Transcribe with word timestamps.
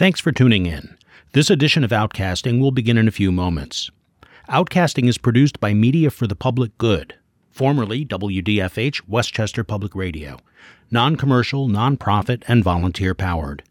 Thanks 0.00 0.18
for 0.18 0.32
tuning 0.32 0.64
in. 0.64 0.96
This 1.32 1.50
edition 1.50 1.84
of 1.84 1.90
Outcasting 1.90 2.58
will 2.58 2.70
begin 2.70 2.96
in 2.96 3.06
a 3.06 3.10
few 3.10 3.30
moments. 3.30 3.90
Outcasting 4.48 5.06
is 5.06 5.18
produced 5.18 5.60
by 5.60 5.74
Media 5.74 6.10
for 6.10 6.26
the 6.26 6.34
Public 6.34 6.78
Good, 6.78 7.16
formerly 7.50 8.06
WDFH 8.06 9.02
Westchester 9.06 9.62
Public 9.62 9.94
Radio, 9.94 10.38
non 10.90 11.16
commercial, 11.16 11.68
non 11.68 11.98
profit, 11.98 12.42
and 12.48 12.64
volunteer 12.64 13.14
powered. 13.14 13.62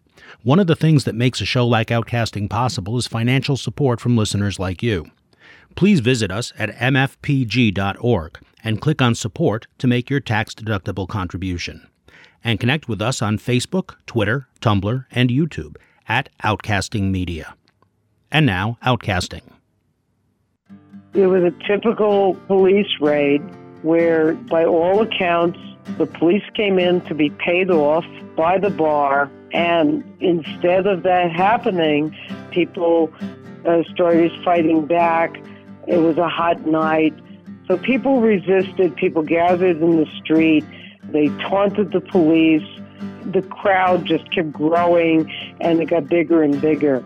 One 0.44 0.60
of 0.60 0.68
the 0.68 0.76
things 0.76 1.04
that 1.06 1.16
makes 1.16 1.42
a 1.42 1.46
show 1.46 1.66
like 1.66 1.88
Outcasting 1.88 2.48
possible 2.48 2.96
is 2.96 3.08
financial 3.08 3.58
support 3.58 4.00
from 4.00 4.16
listeners 4.16 4.60
like 4.60 4.84
you. 4.84 5.08
Please 5.74 6.00
visit 6.00 6.30
us 6.30 6.54
at 6.60 6.76
mfpg.org 6.76 8.40
and 8.64 8.80
click 8.80 9.02
on 9.02 9.16
Support 9.16 9.66
to 9.80 9.88
make 9.88 10.12
your 10.12 10.20
tax 10.20 10.54
deductible 10.54 11.08
contribution. 11.08 11.88
And 12.44 12.60
connect 12.60 12.88
with 12.88 13.02
us 13.02 13.20
on 13.20 13.40
Facebook, 13.40 13.96
Twitter, 14.06 14.48
Tumblr, 14.62 15.08
and 15.10 15.32
YouTube 15.32 15.78
at 16.10 16.28
Outcasting 16.44 17.12
Media. 17.12 17.56
And 18.32 18.46
now, 18.46 18.78
Outcasting. 18.84 19.44
It 21.14 21.28
was 21.28 21.44
a 21.44 21.52
typical 21.68 22.36
police 22.48 23.00
raid 23.00 23.42
where, 23.82 24.34
by 24.34 24.66
all 24.66 25.02
accounts, 25.02 25.58
the 25.98 26.06
police 26.06 26.44
came 26.54 26.78
in 26.78 27.02
to 27.02 27.16
be 27.16 27.30
paid 27.30 27.72
off 27.72 28.06
by 28.36 28.58
the 28.58 28.70
bar, 28.70 29.32
and 29.54 30.04
instead 30.20 30.86
of 30.86 31.04
that 31.04 31.32
happening, 31.32 32.16
people 32.52 33.12
uh, 33.66 33.82
started 33.92 34.32
fighting 34.44 34.86
back. 34.86 35.38
It 35.88 35.98
was 35.98 36.18
a 36.18 36.28
hot 36.28 36.68
night. 36.68 37.14
So 37.68 37.78
people 37.78 38.22
resisted, 38.22 38.96
people 38.96 39.24
gathered 39.24 39.82
in 39.82 39.98
the 39.98 40.08
street, 40.24 40.66
they 41.12 41.28
taunted 41.50 41.92
the 41.92 42.02
police 42.02 42.68
the 43.26 43.42
crowd 43.44 44.06
just 44.06 44.32
kept 44.32 44.52
growing 44.52 45.32
and 45.62 45.82
it 45.82 45.86
got 45.86 46.08
bigger 46.08 46.44
and 46.44 46.60
bigger. 46.62 47.04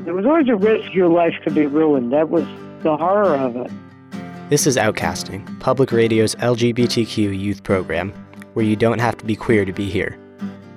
There 0.00 0.14
was 0.14 0.26
always 0.26 0.48
a 0.48 0.56
risk 0.56 0.92
your 0.92 1.08
life 1.08 1.34
could 1.42 1.54
be 1.54 1.66
ruined. 1.66 2.12
That 2.12 2.28
was 2.28 2.44
the 2.82 2.96
horror 2.96 3.36
of 3.36 3.56
it. 3.56 3.70
This 4.50 4.66
is 4.66 4.76
Outcasting, 4.76 5.58
Public 5.60 5.90
Radio's 5.90 6.34
LGBTQ 6.36 7.38
youth 7.38 7.62
program, 7.62 8.12
where 8.52 8.64
you 8.64 8.76
don't 8.76 8.98
have 8.98 9.16
to 9.18 9.24
be 9.24 9.34
queer 9.34 9.64
to 9.64 9.72
be 9.72 9.88
here. 9.88 10.18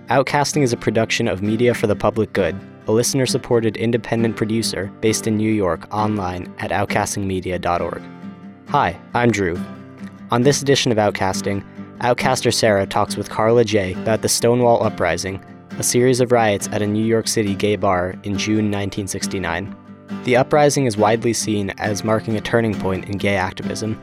Outcasting 0.09 0.63
is 0.63 0.71
a 0.71 0.77
production 0.77 1.27
of 1.27 1.41
Media 1.41 1.73
for 1.73 1.85
the 1.85 1.95
Public 1.95 2.31
Good, 2.31 2.57
a 2.87 2.93
listener 2.93 3.25
supported 3.25 3.75
independent 3.75 4.37
producer 4.37 4.89
based 5.01 5.27
in 5.27 5.35
New 5.35 5.51
York 5.51 5.93
online 5.93 6.53
at 6.59 6.71
outcastingmedia.org. 6.71 8.01
Hi, 8.69 8.97
I'm 9.13 9.31
Dhruv. 9.31 9.61
On 10.31 10.43
this 10.43 10.61
edition 10.61 10.93
of 10.93 10.97
Outcasting, 10.97 11.63
Outcaster 12.01 12.53
Sarah 12.53 12.85
talks 12.85 13.17
with 13.17 13.31
Karla 13.31 13.65
Jay 13.65 13.93
about 13.93 14.21
the 14.21 14.29
Stonewall 14.29 14.83
Uprising, 14.83 15.43
a 15.79 15.83
series 15.83 16.19
of 16.21 16.31
riots 16.31 16.67
at 16.71 16.83
a 16.83 16.87
New 16.87 17.03
York 17.03 17.27
City 17.27 17.55
gay 17.55 17.75
bar 17.75 18.11
in 18.23 18.37
June 18.37 18.69
1969. 18.69 19.75
The 20.23 20.35
uprising 20.35 20.85
is 20.85 20.95
widely 20.95 21.33
seen 21.33 21.71
as 21.79 22.03
marking 22.03 22.35
a 22.35 22.41
turning 22.41 22.75
point 22.75 23.05
in 23.05 23.17
gay 23.17 23.35
activism. 23.35 23.99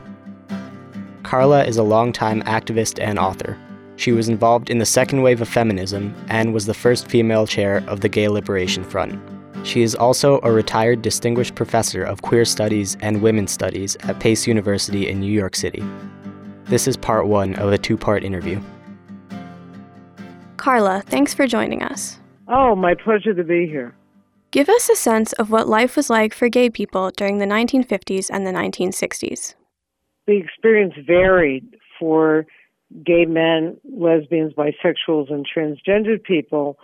Karla 1.23 1.63
is 1.63 1.77
a 1.77 1.83
longtime 1.83 2.41
activist 2.43 3.01
and 3.01 3.17
author. 3.17 3.57
She 3.95 4.11
was 4.11 4.27
involved 4.27 4.69
in 4.69 4.79
the 4.79 4.85
second 4.85 5.21
wave 5.21 5.39
of 5.39 5.47
feminism 5.47 6.13
and 6.27 6.53
was 6.53 6.65
the 6.65 6.73
first 6.73 7.07
female 7.07 7.47
chair 7.47 7.81
of 7.87 8.01
the 8.01 8.09
Gay 8.09 8.27
Liberation 8.27 8.83
Front. 8.83 9.17
She 9.65 9.83
is 9.83 9.95
also 9.95 10.41
a 10.43 10.51
retired 10.51 11.01
distinguished 11.01 11.55
professor 11.55 12.03
of 12.03 12.21
queer 12.21 12.43
studies 12.43 12.97
and 12.99 13.21
women's 13.21 13.51
studies 13.51 13.95
at 14.01 14.19
Pace 14.19 14.47
University 14.47 15.07
in 15.07 15.21
New 15.21 15.31
York 15.31 15.55
City. 15.55 15.83
This 16.65 16.87
is 16.87 16.97
part 16.97 17.27
one 17.27 17.55
of 17.55 17.71
a 17.71 17.77
two 17.77 17.97
part 17.97 18.23
interview. 18.23 18.59
Karla, 20.57 21.03
thanks 21.05 21.33
for 21.33 21.45
joining 21.45 21.83
us. 21.83 22.19
Oh, 22.47 22.75
my 22.75 22.95
pleasure 22.95 23.33
to 23.33 23.43
be 23.43 23.67
here. 23.67 23.93
Give 24.49 24.67
us 24.69 24.89
a 24.89 24.95
sense 24.95 25.33
of 25.33 25.51
what 25.51 25.67
life 25.67 25.95
was 25.95 26.09
like 26.09 26.33
for 26.33 26.49
gay 26.49 26.69
people 26.69 27.11
during 27.11 27.37
the 27.37 27.45
1950s 27.45 28.29
and 28.31 28.47
the 28.47 28.51
1960s. 28.51 29.53
The 30.27 30.37
experience 30.37 30.93
varied 31.05 31.75
for 31.99 32.45
gay 33.05 33.25
men, 33.25 33.77
lesbians, 33.83 34.53
bisexuals, 34.53 35.31
and 35.31 35.45
transgendered 35.45 36.23
people 36.23 36.79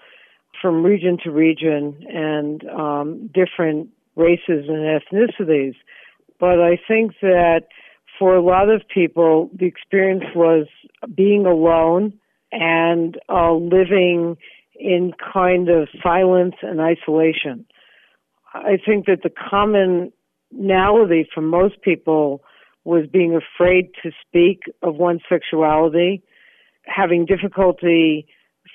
from 0.62 0.84
region 0.84 1.18
to 1.24 1.32
region 1.32 2.06
and 2.08 2.68
um, 2.70 3.30
different 3.34 3.90
races 4.16 4.68
and 4.68 5.02
ethnicities. 5.02 5.76
But 6.40 6.60
I 6.60 6.78
think 6.88 7.14
that 7.22 7.68
for 8.22 8.36
a 8.36 8.42
lot 8.42 8.70
of 8.70 8.84
people, 8.88 9.50
the 9.52 9.66
experience 9.66 10.26
was 10.36 10.68
being 11.18 11.48
alone 11.48 12.14
and 12.52 13.18
uh, 13.28 13.52
living 13.52 14.38
in 14.80 15.12
kind 15.34 15.70
of 15.70 15.88
silence 16.04 16.54
and 16.62 16.80
isolation. 16.80 17.66
I 18.54 18.78
think 18.86 19.08
that 19.08 19.24
the 19.24 19.32
commonality 19.32 21.28
for 21.34 21.42
most 21.42 21.82
people 21.82 22.44
was 22.84 23.08
being 23.12 23.36
afraid 23.36 23.90
to 24.04 24.12
speak 24.28 24.66
of 24.84 24.98
one's 24.98 25.22
sexuality, 25.28 26.22
having 26.86 27.26
difficulty 27.26 28.28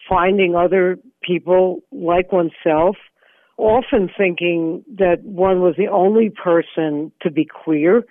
finding 0.09 0.57
other 0.57 0.99
people 1.23 1.83
like 1.93 2.33
oneself, 2.33 2.97
often 3.59 4.11
thinking 4.19 4.85
that 4.99 5.23
one 5.23 5.61
was 5.61 5.77
the 5.79 5.87
only 5.87 6.31
person 6.31 7.13
to 7.23 7.31
be 7.31 7.45
queer 7.45 8.03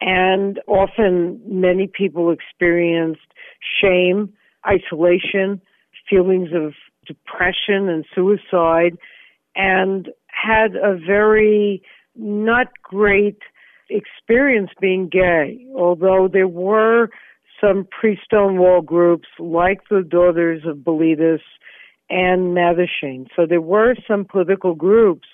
and 0.00 0.60
often 0.66 1.40
many 1.46 1.86
people 1.86 2.30
experienced 2.30 3.20
shame, 3.80 4.32
isolation, 4.66 5.60
feelings 6.08 6.50
of 6.54 6.74
depression 7.06 7.88
and 7.88 8.04
suicide, 8.14 8.96
and 9.54 10.08
had 10.26 10.76
a 10.76 10.96
very 10.96 11.82
not 12.14 12.68
great 12.82 13.38
experience 13.88 14.70
being 14.80 15.08
gay, 15.08 15.64
although 15.76 16.28
there 16.30 16.48
were 16.48 17.08
some 17.60 17.86
pre-Stonewall 17.98 18.82
groups 18.82 19.28
like 19.38 19.80
the 19.88 20.02
Daughters 20.02 20.62
of 20.66 20.78
Bilitis 20.78 21.40
and 22.10 22.54
Mattachine. 22.54 23.26
So 23.34 23.46
there 23.48 23.60
were 23.60 23.94
some 24.06 24.24
political 24.24 24.74
groups 24.74 25.28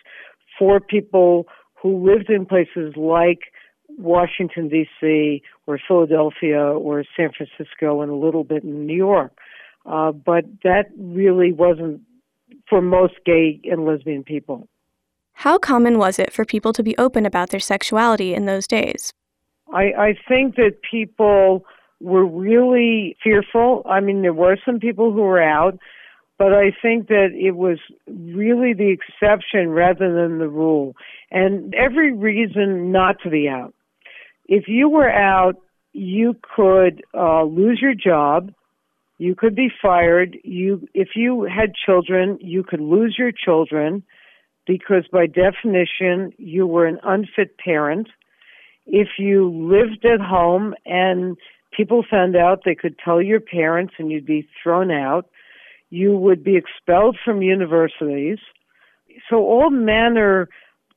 for 0.59 0.81
people 0.81 1.47
who 1.83 2.09
lived 2.09 2.31
in 2.31 2.47
places 2.47 2.95
like 2.97 3.41
Washington, 3.99 4.69
D.C., 4.69 5.43
or 5.67 5.79
Philadelphia, 5.87 6.61
or 6.61 7.05
San 7.17 7.31
Francisco, 7.37 8.03
and 8.03 8.11
a 8.11 8.15
little 8.15 8.45
bit 8.45 8.65
in 8.65 8.87
New 8.87 8.97
York. 8.97 9.37
Uh, 9.87 10.13
but 10.13 10.45
that 10.63 10.91
really 10.97 11.53
wasn't 11.53 12.01
for 12.69 12.81
most 12.81 13.15
gay 13.25 13.61
and 13.65 13.85
lesbian 13.85 14.23
people. 14.23 14.69
How 15.35 15.59
common 15.59 15.99
was 15.99 16.19
it 16.19 16.33
for 16.33 16.45
people 16.45 16.73
to 16.75 16.83
be 16.83 16.97
open 16.99 17.27
about 17.27 17.51
their 17.51 17.61
sexuality 17.61 18.35
in 18.35 18.47
those 18.47 18.67
days? 18.67 19.13
I, 19.73 19.93
I 19.99 20.15
think 20.29 20.57
that 20.57 20.77
people 20.89 21.65
were 22.01 22.27
really 22.27 23.17
fearful. 23.23 23.83
I 23.87 24.01
mean, 24.01 24.23
there 24.23 24.35
were 24.35 24.57
some 24.65 24.79
people 24.79 25.13
who 25.13 25.23
were 25.23 25.43
out, 25.43 25.79
but 26.39 26.53
I 26.53 26.73
think 26.83 27.09
that 27.09 27.31
it 27.33 27.53
was 27.53 27.79
really 28.07 28.75
the 28.75 28.91
exception 28.91 29.71
rather 29.71 30.13
than 30.13 30.39
the 30.39 30.49
rule. 30.49 30.95
And 31.31 31.75
every 31.75 32.13
reason 32.13 32.93
not 32.93 33.17
to 33.23 33.31
be 33.31 33.49
out 33.49 33.75
if 34.47 34.65
you 34.69 34.89
were 34.89 35.11
out, 35.11 35.57
you 35.93 36.37
could 36.57 37.05
uh, 37.15 37.45
lose 37.45 37.79
your 37.81 37.95
job. 37.95 38.53
You 39.19 39.35
could 39.35 39.55
be 39.55 39.69
fired. 39.81 40.37
You, 40.43 40.89
if 40.95 41.11
you 41.15 41.43
had 41.43 41.75
children, 41.75 42.39
you 42.41 42.63
could 42.63 42.81
lose 42.81 43.17
your 43.19 43.31
children 43.33 44.03
because 44.67 45.05
by 45.13 45.27
definition 45.27 46.33
you 46.39 46.67
were 46.67 46.87
an 46.87 46.99
unfit 47.03 47.59
parent. 47.59 48.09
If 48.87 49.09
you 49.19 49.49
lived 49.51 50.05
at 50.05 50.21
home 50.21 50.75
and 50.87 51.37
people 51.77 52.05
found 52.09 52.37
out 52.37 52.63
they 52.65 52.75
could 52.75 52.97
tell 52.99 53.23
your 53.23 53.41
parents 53.41 53.95
and 53.99 54.11
you'd 54.11 54.27
be 54.27 54.49
thrown 54.63 54.91
out, 54.91 55.29
you 55.91 56.17
would 56.17 56.43
be 56.43 56.57
expelled 56.57 57.19
from 57.23 57.43
universities. 57.43 58.39
So 59.29 59.37
all 59.37 59.71
manner 59.71 60.49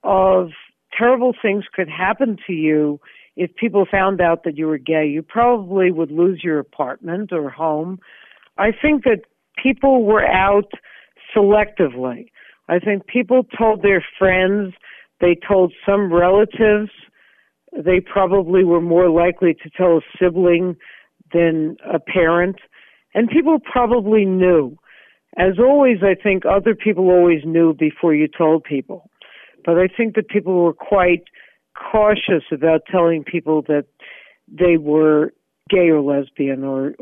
of 0.04 0.52
terrible 0.98 1.34
things 1.40 1.66
could 1.74 1.90
happen 1.90 2.38
to 2.48 2.54
you 2.54 3.00
if 3.36 3.54
people 3.56 3.86
found 3.90 4.22
out 4.22 4.44
that 4.44 4.58
you 4.58 4.68
were 4.68 4.78
gay, 4.78 5.06
you 5.08 5.22
probably 5.22 5.92
would 5.92 6.12
lose 6.12 6.42
your 6.44 6.60
apartment 6.60 7.32
or 7.32 7.50
home. 7.50 8.00
I 8.58 8.72
think 8.72 9.04
that 9.04 9.22
people 9.62 10.04
were 10.06 10.26
out 10.26 10.72
selectively. 11.36 12.28
I 12.68 12.80
think 12.80 13.08
people 13.08 13.46
told 13.58 13.82
their 13.82 14.04
friends, 14.18 14.74
they 15.20 15.38
told 15.48 15.74
some 15.86 16.12
relatives, 16.14 16.92
they 17.74 18.00
probably 18.00 18.64
were 18.64 18.82
more 18.82 19.10
likely 19.10 19.54
to 19.54 19.70
tell 19.76 19.98
a 19.98 20.02
sibling 20.18 20.78
than 21.34 21.76
a 21.86 22.00
parent, 22.00 22.58
and 23.14 23.30
people 23.30 23.60
probably 23.60 24.26
knew. 24.26 24.78
As 25.38 25.60
always, 25.60 25.98
I 26.02 26.16
think 26.16 26.44
other 26.46 26.74
people 26.74 27.10
always 27.10 27.42
knew 27.44 27.74
before 27.74 28.16
you 28.16 28.28
told 28.28 28.64
people. 28.64 29.10
But 29.66 29.78
I 29.78 29.88
think 29.88 30.16
that 30.16 30.30
people 30.30 30.64
were 30.64 30.74
quite 30.74 31.24
cautious 31.76 32.44
about 32.52 32.82
telling 32.90 33.24
people 33.24 33.62
that 33.64 33.86
they 34.48 34.78
were 34.78 35.34
gay 35.70 35.90
or 35.90 36.02
lesbian 36.02 36.64
or 36.64 36.94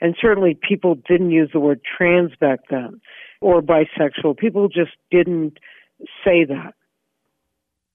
and 0.00 0.14
certainly 0.20 0.58
people 0.68 0.96
didn't 1.08 1.30
use 1.30 1.50
the 1.52 1.60
word 1.60 1.80
trans 1.96 2.32
back 2.38 2.60
then 2.70 3.00
or 3.40 3.62
bisexual. 3.62 4.36
People 4.36 4.68
just 4.68 4.92
didn't 5.10 5.58
say 6.24 6.44
that. 6.44 6.74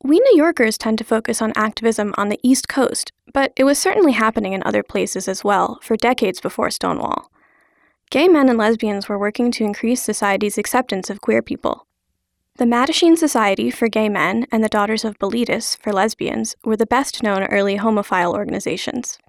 We 0.04 0.20
New 0.20 0.38
Yorkers 0.38 0.78
tend 0.78 1.00
to 1.00 1.04
focus 1.04 1.42
on 1.42 1.54
activism 1.56 2.14
on 2.18 2.30
the 2.30 2.40
East 2.44 2.68
Coast, 2.68 3.12
but 3.34 3.52
it 3.56 3.64
was 3.64 3.80
certainly 3.80 4.12
happening 4.12 4.54
in 4.54 4.62
other 4.64 4.84
places 4.84 5.28
as 5.28 5.44
well 5.44 5.80
for 5.82 5.98
decades 5.98 6.40
before 6.40 6.70
Stonewall. 6.70 7.32
Gay 8.12 8.28
men 8.28 8.48
and 8.48 8.58
lesbians 8.58 9.10
were 9.10 9.18
working 9.18 9.52
to 9.52 9.64
increase 9.64 10.02
society's 10.02 10.58
acceptance 10.58 11.10
of 11.10 11.22
queer 11.22 11.42
people. 11.42 11.87
The 12.58 12.66
Mattachine 12.66 13.16
Society 13.16 13.70
for 13.70 13.88
Gay 13.88 14.10
Men 14.10 14.48
and 14.52 14.64
the 14.64 14.68
Daughters 14.68 15.06
of 15.06 15.20
Bilitis 15.20 15.78
for 15.78 15.94
lesbians 15.94 16.56
were 16.66 16.76
the 16.76 16.88
best 16.88 17.22
known 17.22 17.44
early 17.44 17.78
homophile 17.78 18.34
organizations. 18.34 19.20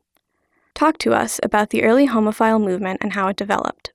Talk 0.73 0.97
to 1.01 1.13
us 1.13 1.39
about 1.43 1.69
the 1.69 1.83
early 1.83 2.09
homophile 2.09 2.59
movement 2.59 3.01
and 3.03 3.13
how 3.13 3.29
it 3.29 3.37
developed. 3.37 3.93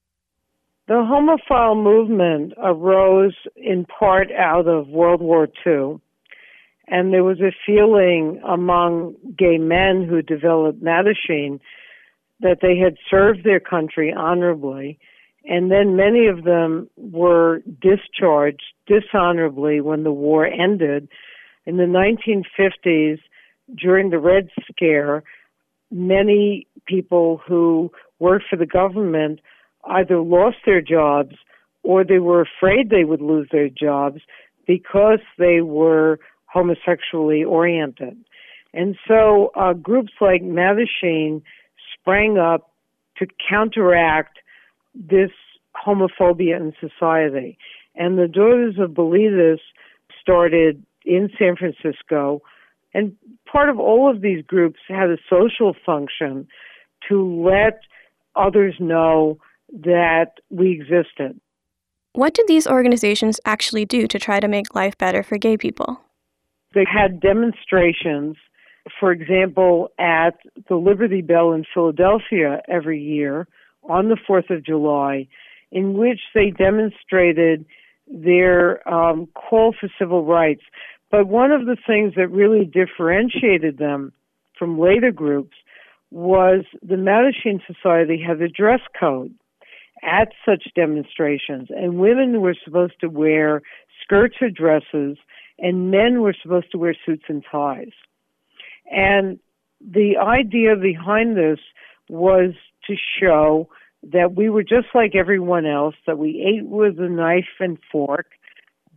The 0.88 0.94
homophile 0.94 1.82
movement 1.82 2.54
arose 2.62 3.36
in 3.56 3.86
part 3.86 4.32
out 4.32 4.68
of 4.68 4.90
World 4.90 5.22
War 5.22 5.48
II 5.66 6.00
and 6.88 7.12
there 7.12 7.24
was 7.24 7.40
a 7.40 7.56
feeling 7.66 8.40
among 8.48 9.16
gay 9.36 9.58
men 9.58 10.06
who 10.08 10.22
developed 10.22 10.84
Mattachine 10.84 11.60
that 12.42 12.60
they 12.62 12.78
had 12.78 12.98
served 13.10 13.44
their 13.44 13.60
country 13.60 14.14
honorably, 14.14 15.00
and 15.45 15.72
then 15.72 15.95
many 15.95 16.28
of 16.28 16.44
them 16.44 16.90
were 16.98 17.62
discharged 17.81 18.63
dishonorably 18.88 19.81
when 19.81 20.04
the 20.04 20.12
war 20.12 20.45
ended. 20.45 21.10
In 21.66 21.78
the 21.78 21.84
1950s, 21.84 23.19
during 23.75 24.10
the 24.10 24.19
Red 24.19 24.50
Scare, 24.69 25.24
many 25.92 26.68
people 26.86 27.42
who 27.45 27.92
worked 28.19 28.45
for 28.50 28.56
the 28.56 28.66
government 28.66 29.40
either 29.86 30.19
lost 30.19 30.57
their 30.66 30.81
jobs 30.81 31.36
or 31.84 32.04
they 32.04 32.19
were 32.19 32.42
afraid 32.42 32.89
they 32.89 33.04
would 33.04 33.22
lose 33.22 33.48
their 33.51 33.69
jobs 33.69 34.22
because 34.66 35.19
they 35.38 35.62
were 35.62 36.19
homosexually 36.46 37.44
oriented. 37.44 38.18
And 38.74 38.96
so 39.07 39.51
uh, 39.56 39.74
groups 39.74 40.13
like 40.22 40.42
Mattachine 40.42 41.42
sprang 41.94 42.38
up 42.38 42.72
to 43.18 43.28
counteract 43.50 44.39
this 44.94 45.31
homophobia 45.75 46.57
in 46.57 46.74
society. 46.80 47.57
And 47.95 48.18
the 48.18 48.28
Daughters 48.28 48.75
of 48.80 48.92
Bilitis 48.92 49.60
started 50.22 50.84
in 51.06 51.30
San 51.38 51.56
Francisco. 51.56 52.42
And 52.94 53.16
part 53.51 53.69
of 53.69 53.80
all 53.80 54.10
of 54.10 54.22
these 54.22 54.44
groups 54.45 54.80
had 54.88 55.10
a 55.10 55.18
social 55.30 55.75
function 55.86 56.48
to 57.10 57.44
let 57.44 57.81
others 58.36 58.75
know 58.80 59.38
that 59.72 60.34
we 60.50 60.72
existed. 60.72 61.39
What 62.13 62.34
did 62.34 62.48
these 62.48 62.68
organizations 62.68 63.39
actually 63.46 63.86
do 63.86 64.07
to 64.07 64.19
try 64.19 64.39
to 64.39 64.48
make 64.48 64.75
life 64.75 64.98
better 64.98 65.24
for 65.24 65.38
gay 65.38 65.57
people? 65.57 66.00
They 66.75 66.86
had 66.92 67.19
demonstrations, 67.19 68.38
for 69.00 69.12
example, 69.12 69.89
at 70.00 70.38
the 70.69 70.75
Liberty 70.75 71.22
Bell 71.22 71.54
in 71.54 71.66
Philadelphia 71.74 72.62
every 72.68 73.01
year 73.01 73.48
on 73.90 74.10
the 74.10 74.18
4th 74.28 74.50
of 74.50 74.66
July, 74.66 75.28
in 75.72 75.94
which 75.94 76.20
they 76.34 76.50
demonstrated 76.50 77.66
their 78.08 78.88
um, 78.92 79.28
call 79.28 79.74
for 79.80 79.90
civil 80.00 80.26
rights. 80.26 80.62
But 81.12 81.28
one 81.28 81.52
of 81.52 81.66
the 81.66 81.78
things 81.88 82.14
that 82.16 82.28
really 82.28 82.66
differentiated 82.66 83.78
them 83.78 84.14
from 84.58 84.80
later 84.80 85.12
groups 85.12 85.56
was 86.12 86.66
the 86.82 86.96
Mattachine 86.96 87.60
Society 87.66 88.22
had 88.26 88.42
a 88.42 88.48
dress 88.48 88.82
code 89.00 89.34
at 90.04 90.30
such 90.46 90.68
demonstrations, 90.76 91.70
and 91.70 91.98
women 91.98 92.42
were 92.42 92.56
supposed 92.64 93.00
to 93.02 93.08
wear 93.08 93.62
skirts 94.04 94.36
or 94.42 94.50
dresses 94.50 95.18
and 95.60 95.92
men 95.92 96.22
were 96.22 96.36
supposed 96.42 96.72
to 96.72 96.78
wear 96.78 96.96
suits 97.06 97.24
and 97.28 97.44
ties. 97.50 97.92
And 98.92 99.40
the 99.80 100.18
idea 100.18 100.76
behind 100.76 101.38
this 101.38 101.60
was 102.10 102.54
to 102.88 102.96
show 103.20 103.70
that 104.12 104.36
we 104.36 104.50
were 104.50 104.64
just 104.64 104.88
like 104.94 105.16
everyone 105.16 105.66
else, 105.66 105.96
that 106.06 106.18
we 106.18 106.44
ate 106.46 106.68
with 106.68 107.00
a 107.00 107.10
knife 107.10 107.46
and 107.60 107.78
fork, 107.92 108.28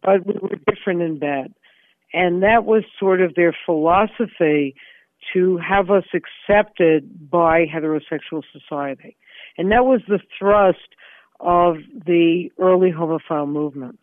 but 0.03 0.27
we 0.27 0.35
were 0.41 0.57
different 0.67 1.03
in 1.03 1.19
bed. 1.19 1.55
And 2.13 2.43
that 2.43 2.65
was 2.65 2.85
sort 2.99 3.21
of 3.21 3.35
their 3.35 3.57
philosophy 3.65 4.75
to 5.33 5.59
have 5.59 5.91
us 5.91 6.05
accepted 6.15 7.31
by 7.31 7.67
heterosexual 7.67 8.43
society. 8.53 9.17
And 9.59 9.71
that 9.73 9.85
was 9.85 10.01
the 10.09 10.21
thrust 10.39 10.95
of 11.41 11.77
the 12.07 12.51
early 12.59 12.91
homophile 12.91 13.49
movement. 13.49 13.99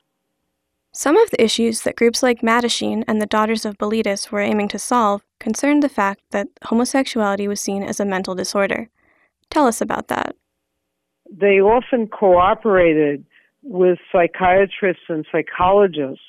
Some 0.91 1.17
of 1.17 1.31
the 1.31 1.43
issues 1.43 1.81
that 1.81 1.95
groups 1.95 2.21
like 2.21 2.41
Mattachine 2.41 3.03
and 3.07 3.19
the 3.19 3.25
Daughters 3.25 3.65
of 3.65 3.79
Bilitis 3.79 4.31
were 4.31 4.41
aiming 4.41 4.67
to 4.69 4.79
solve 4.79 5.23
concerned 5.39 5.81
the 5.81 5.89
fact 5.89 6.21
that 6.29 6.47
homosexuality 6.65 7.47
was 7.47 7.59
seen 7.59 7.81
as 7.81 7.99
a 7.99 8.05
mental 8.05 8.35
disorder. 8.35 8.89
Tell 9.53 9.67
us 9.67 9.81
about 9.81 10.07
that. 10.07 10.35
They 11.31 11.61
often 11.61 12.07
cooperated 12.07 13.23
with 13.61 13.99
psychiatrists 14.11 15.03
and 15.09 15.27
psychologists 15.31 16.25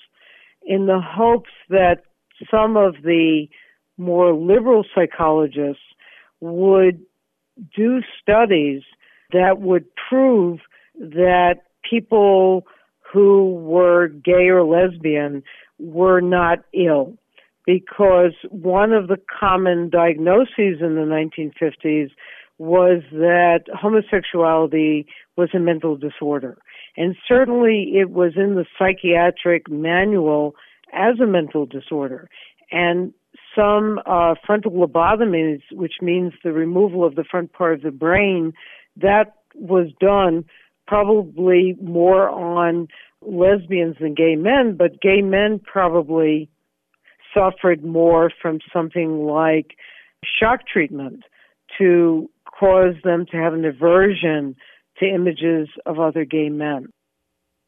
in 0.63 0.85
the 0.85 1.01
hopes 1.01 1.51
that 1.71 2.03
some 2.51 2.77
of 2.77 2.97
the 3.03 3.47
more 3.97 4.35
liberal 4.35 4.85
psychologists 4.95 5.83
would 6.41 7.01
do 7.75 8.03
studies 8.21 8.83
that 9.33 9.59
would 9.59 9.87
prove 10.11 10.61
that 10.99 11.61
people 11.89 12.67
who 13.11 13.55
were 13.55 14.09
gay 14.09 14.49
or 14.51 14.65
lesbian 14.65 15.43
were 15.79 16.21
not 16.21 16.59
ill 16.75 17.17
because 17.65 18.33
one 18.51 18.93
of 18.93 19.09
the 19.09 19.19
common 19.41 19.89
diagnoses 19.89 20.83
in 20.83 20.97
the 20.97 21.07
1950s 21.09 22.11
was 22.59 23.03
that 23.13 23.65
homosexuality 23.73 25.07
was 25.37 25.51
a 25.55 25.59
mental 25.59 25.97
disorder. 25.97 26.59
And 26.97 27.17
certainly 27.27 27.93
it 27.95 28.11
was 28.11 28.33
in 28.37 28.55
the 28.55 28.67
psychiatric 28.79 29.69
manual 29.69 30.55
as 30.93 31.19
a 31.21 31.27
mental 31.27 31.67
disorder. 31.67 32.29
And 32.71 33.13
some 33.57 34.01
uh, 34.07 34.35
frontal 34.47 34.73
lobotomies, 34.73 35.63
which 35.73 35.95
means 36.01 36.33
the 36.43 36.53
removal 36.53 37.05
of 37.05 37.17
the 37.17 37.25
front 37.25 37.53
part 37.53 37.75
of 37.75 37.83
the 37.83 37.91
brain, 37.91 38.53
that 38.97 39.35
was 39.55 39.89
done 40.01 40.45
probably 40.87 41.77
more 41.83 42.29
on 42.29 42.89
lesbians 43.23 43.97
than 44.01 44.15
gay 44.15 44.37
men, 44.37 44.77
but 44.77 45.01
gay 45.01 45.23
men 45.23 45.59
probably 45.59 46.49
suffered 47.33 47.85
more 47.85 48.31
from 48.41 48.59
something 48.73 49.25
like 49.25 49.77
shock 50.25 50.67
treatment 50.67 51.25
to 51.79 52.31
cause 52.59 52.95
them 53.05 53.27
to 53.27 53.37
have 53.37 53.55
an 53.55 53.65
aversion 53.65 54.57
to 54.99 55.07
images 55.07 55.69
of 55.87 55.99
other 55.99 56.25
gay 56.25 56.49
men. 56.49 56.87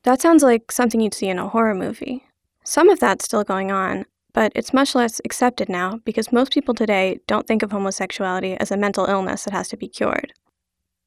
That 0.04 0.20
sounds 0.20 0.42
like 0.42 0.70
something 0.70 1.00
you'd 1.00 1.14
see 1.14 1.28
in 1.28 1.38
a 1.38 1.48
horror 1.48 1.74
movie. 1.74 2.24
Some 2.62 2.88
of 2.88 3.00
that's 3.00 3.24
still 3.24 3.44
going 3.44 3.72
on, 3.72 4.06
but 4.32 4.52
it's 4.54 4.72
much 4.72 4.94
less 4.94 5.20
accepted 5.24 5.68
now 5.68 6.00
because 6.04 6.32
most 6.32 6.52
people 6.52 6.74
today 6.74 7.18
don't 7.26 7.46
think 7.46 7.62
of 7.62 7.72
homosexuality 7.72 8.54
as 8.54 8.70
a 8.70 8.76
mental 8.76 9.06
illness 9.06 9.44
that 9.44 9.54
has 9.54 9.68
to 9.68 9.76
be 9.76 9.88
cured. 9.88 10.32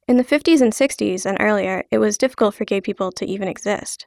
In 0.08 0.16
the 0.16 0.24
50s 0.24 0.60
and 0.60 0.72
60s 0.72 1.24
and 1.24 1.38
earlier, 1.40 1.84
it 1.90 1.98
was 1.98 2.18
difficult 2.18 2.54
for 2.54 2.64
gay 2.64 2.80
people 2.80 3.12
to 3.12 3.24
even 3.24 3.46
exist. 3.46 4.06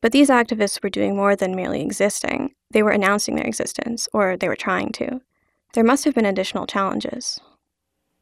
But 0.00 0.10
these 0.10 0.28
activists 0.28 0.82
were 0.82 0.90
doing 0.90 1.14
more 1.14 1.36
than 1.36 1.54
merely 1.54 1.80
existing. 1.80 2.54
They 2.72 2.82
were 2.82 2.90
announcing 2.90 3.36
their 3.36 3.46
existence, 3.46 4.08
or 4.12 4.36
they 4.36 4.48
were 4.48 4.56
trying 4.56 4.90
to. 4.94 5.20
There 5.74 5.84
must 5.84 6.04
have 6.04 6.14
been 6.14 6.26
additional 6.26 6.66
challenges. 6.66 7.38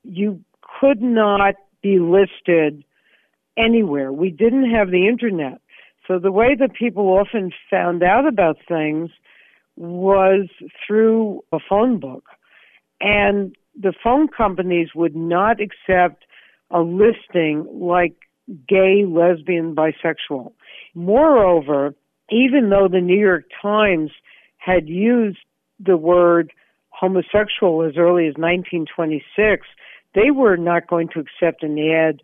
You 0.05 0.45
could 0.81 1.03
not 1.03 1.55
be 1.83 1.99
listed 1.99 2.85
anywhere. 3.57 4.13
We 4.13 4.31
didn't 4.31 4.71
have 4.71 4.91
the 4.91 5.07
internet. 5.09 5.61
So 6.07 6.19
the 6.19 6.33
way 6.33 6.57
that 6.59 6.75
people 6.75 7.09
often 7.09 7.53
found 7.71 8.03
out 8.03 8.27
about 8.27 8.57
things 8.67 9.11
was 9.77 10.49
through 10.87 11.43
a 11.53 11.59
phone 11.69 12.01
book. 12.01 12.25
And 13.01 13.55
the 13.81 13.93
phone 14.03 14.29
companies 14.29 14.89
would 14.95 15.15
not 15.15 15.59
accept 15.61 16.25
a 16.71 16.81
listing 16.81 17.67
like 17.73 18.15
gay, 18.69 19.05
lesbian, 19.07 19.75
bisexual. 19.75 20.53
Moreover, 20.95 21.95
even 22.31 22.71
though 22.71 22.89
the 22.91 23.01
New 23.01 23.19
York 23.19 23.45
Times 23.63 24.11
had 24.59 24.89
used 24.89 25.39
the 25.79 25.97
word 25.97 26.53
homosexual 26.91 27.83
as 27.83 27.97
early 27.97 28.27
as 28.27 28.35
1926, 28.37 29.67
they 30.15 30.31
were 30.31 30.57
not 30.57 30.89
going 30.89 31.09
to 31.15 31.21
accept 31.21 31.63
an 31.63 31.79
ad 31.79 32.21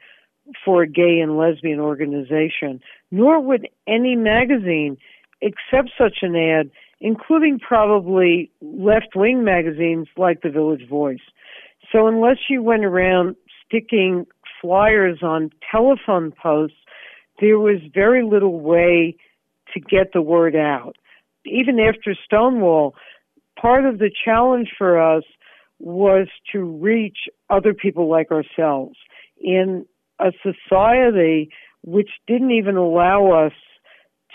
for 0.65 0.83
a 0.83 0.89
gay 0.89 1.19
and 1.21 1.37
lesbian 1.37 1.81
organization, 1.81 2.81
nor 3.11 3.41
would 3.41 3.69
any 3.87 4.15
magazine 4.15 4.97
accept 5.43 5.91
such 5.99 6.19
an 6.23 6.37
ad, 6.37 6.71
including 7.01 7.59
probably 7.59 8.51
left 8.63 9.15
wing 9.15 9.45
magazines 9.45 10.07
like 10.17 10.43
the 10.43 10.51
Village 10.51 10.89
Voice. 10.89 11.21
So, 11.93 12.07
unless 12.07 12.39
you 12.49 12.63
went 12.63 12.85
around 12.85 13.37
sticking 13.67 14.27
flyers 14.61 15.19
on 15.23 15.51
telephone 15.71 16.33
posts 16.33 16.77
there 17.41 17.59
was 17.59 17.81
very 17.93 18.25
little 18.25 18.61
way 18.61 19.17
to 19.75 19.81
get 19.81 20.13
the 20.13 20.23
word 20.23 20.57
out. 20.57 20.97
Even 21.45 21.79
after 21.79 22.15
Stonewall, 22.25 22.95
part 23.61 23.85
of 23.85 23.99
the 23.99 24.11
challenge 24.25 24.71
for 24.77 25.01
us 25.01 25.25
was 25.79 26.29
to 26.53 26.61
reach 26.61 27.19
other 27.51 27.75
people 27.75 28.09
like 28.09 28.31
ourselves 28.31 28.97
in 29.41 29.85
a 30.19 30.33
society 30.43 31.51
which 31.83 32.11
didn't 32.27 32.51
even 32.51 32.77
allow 32.77 33.47
us 33.47 33.53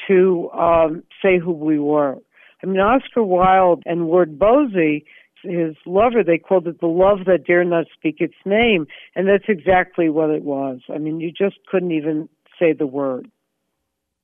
to 0.08 0.50
um, 0.52 1.04
say 1.22 1.38
who 1.40 1.52
we 1.52 1.80
were. 1.80 2.18
I 2.64 2.68
mean, 2.68 2.80
Oscar 2.80 3.24
Wilde 3.24 3.84
and 3.86 4.08
Lord 4.08 4.38
Bosie, 4.38 5.06
his 5.44 5.76
lover, 5.86 6.24
they 6.24 6.38
called 6.38 6.68
it 6.68 6.80
the 6.80 6.88
love 6.88 7.26
that 7.26 7.46
dare 7.46 7.64
not 7.64 7.86
speak 7.94 8.18
its 8.20 8.36
name, 8.46 8.86
and 9.16 9.28
that's 9.28 9.46
exactly 9.48 10.10
what 10.10 10.30
it 10.30 10.44
was. 10.44 10.80
I 10.94 10.98
mean, 11.00 11.20
you 11.20 11.32
just 11.32 11.58
couldn't 11.70 11.92
even 11.92 12.30
say 12.60 12.74
the 12.74 12.86
word. 12.86 13.30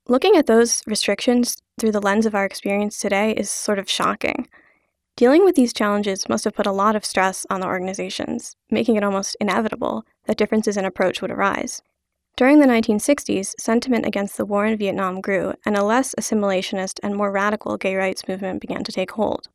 Looking 0.07 0.37
at 0.37 0.45
those 0.45 0.83
restrictions 0.87 1.57
through 1.79 1.91
the 1.91 2.01
lens 2.01 2.25
of 2.25 2.35
our 2.35 2.45
experience 2.45 2.99
today 2.99 3.31
is 3.31 3.49
sort 3.49 3.79
of 3.79 3.89
shocking. 3.89 4.47
Dealing 5.17 5.43
with 5.43 5.55
these 5.55 5.73
challenges 5.73 6.29
must 6.29 6.43
have 6.43 6.53
put 6.53 6.67
a 6.67 6.71
lot 6.71 6.95
of 6.95 7.03
stress 7.03 7.43
on 7.49 7.59
the 7.59 7.65
organizations, 7.65 8.55
making 8.69 8.97
it 8.97 9.03
almost 9.03 9.35
inevitable 9.41 10.05
that 10.27 10.37
differences 10.37 10.77
in 10.77 10.85
approach 10.85 11.23
would 11.23 11.31
arise. 11.31 11.81
During 12.35 12.59
the 12.59 12.67
1960s, 12.67 13.55
sentiment 13.59 14.05
against 14.05 14.37
the 14.37 14.45
war 14.45 14.67
in 14.67 14.77
Vietnam 14.77 15.19
grew, 15.19 15.55
and 15.65 15.75
a 15.75 15.83
less 15.83 16.13
assimilationist 16.19 16.99
and 17.01 17.15
more 17.15 17.31
radical 17.31 17.77
gay 17.77 17.95
rights 17.95 18.27
movement 18.27 18.61
began 18.61 18.83
to 18.83 18.91
take 18.91 19.09
hold. 19.09 19.49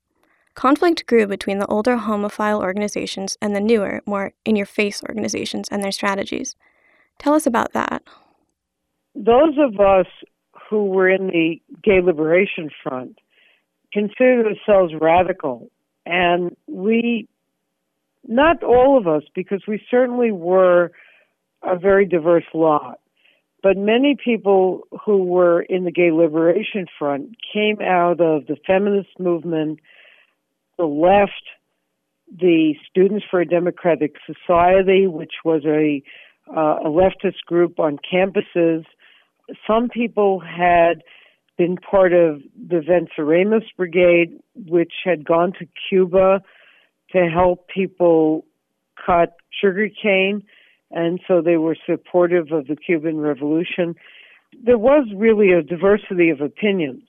Conflict 0.54 1.06
grew 1.06 1.28
between 1.28 1.60
the 1.60 1.68
older 1.68 1.96
homophile 1.96 2.60
organizations 2.60 3.38
and 3.40 3.54
the 3.54 3.60
newer, 3.60 4.02
more 4.04 4.32
in 4.44 4.56
your 4.56 4.66
face 4.66 5.00
organizations 5.08 5.68
and 5.70 5.80
their 5.80 5.92
strategies. 5.92 6.56
Tell 7.20 7.34
us 7.34 7.46
about 7.46 7.72
that. 7.72 8.02
Those 9.14 9.54
of 9.58 9.78
us 9.78 10.06
who 10.68 10.86
were 10.86 11.08
in 11.08 11.28
the 11.28 11.62
Gay 11.84 12.00
Liberation 12.00 12.68
Front 12.82 13.20
considered 13.92 14.46
ourselves 14.46 14.92
radical, 15.00 15.70
and 16.06 16.56
we, 16.66 17.28
not 18.26 18.62
all 18.62 18.98
of 18.98 19.06
us, 19.06 19.22
because 19.34 19.62
we 19.68 19.82
certainly 19.90 20.32
were 20.32 20.92
a 21.62 21.78
very 21.78 22.06
diverse 22.06 22.44
lot. 22.54 22.98
But 23.62 23.76
many 23.76 24.16
people 24.22 24.88
who 25.04 25.22
were 25.22 25.62
in 25.62 25.84
the 25.84 25.92
Gay 25.92 26.10
Liberation 26.10 26.86
Front 26.98 27.36
came 27.52 27.80
out 27.80 28.20
of 28.20 28.46
the 28.46 28.56
feminist 28.66 29.10
movement, 29.20 29.78
the 30.78 30.84
left, 30.84 31.44
the 32.28 32.74
Students 32.90 33.24
for 33.30 33.40
a 33.40 33.46
Democratic 33.46 34.16
Society, 34.26 35.06
which 35.06 35.34
was 35.44 35.64
a, 35.64 36.02
uh, 36.50 36.78
a 36.84 36.88
leftist 36.88 37.44
group 37.46 37.78
on 37.78 37.98
campuses. 38.12 38.84
Some 39.66 39.88
people 39.88 40.40
had 40.40 41.02
been 41.58 41.76
part 41.76 42.12
of 42.12 42.40
the 42.56 42.80
Venceremos 42.80 43.64
Brigade, 43.76 44.40
which 44.54 44.92
had 45.04 45.24
gone 45.24 45.52
to 45.58 45.66
Cuba 45.88 46.42
to 47.10 47.28
help 47.28 47.68
people 47.68 48.44
cut 49.04 49.36
sugarcane 49.60 50.42
and 50.92 51.20
so 51.26 51.40
they 51.40 51.56
were 51.56 51.76
supportive 51.86 52.52
of 52.52 52.66
the 52.66 52.76
Cuban 52.76 53.18
Revolution. 53.18 53.94
There 54.62 54.78
was 54.78 55.08
really 55.16 55.52
a 55.52 55.62
diversity 55.62 56.28
of 56.28 56.40
opinions. 56.40 57.02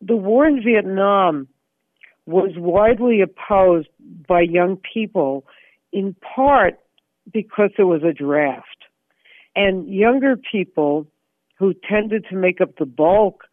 The 0.00 0.16
war 0.16 0.46
in 0.46 0.62
Vietnam 0.62 1.48
was 2.26 2.52
widely 2.56 3.20
opposed 3.20 3.88
by 4.28 4.42
young 4.42 4.76
people, 4.76 5.44
in 5.92 6.14
part 6.14 6.78
because 7.32 7.70
there 7.76 7.86
was 7.86 8.02
a 8.02 8.12
draft. 8.12 8.84
And 9.56 9.88
younger 9.88 10.36
people 10.36 11.06
who 11.58 11.74
tended 11.88 12.26
to 12.30 12.36
make 12.36 12.60
up 12.60 12.76
the 12.78 12.86
bulk 12.86 13.44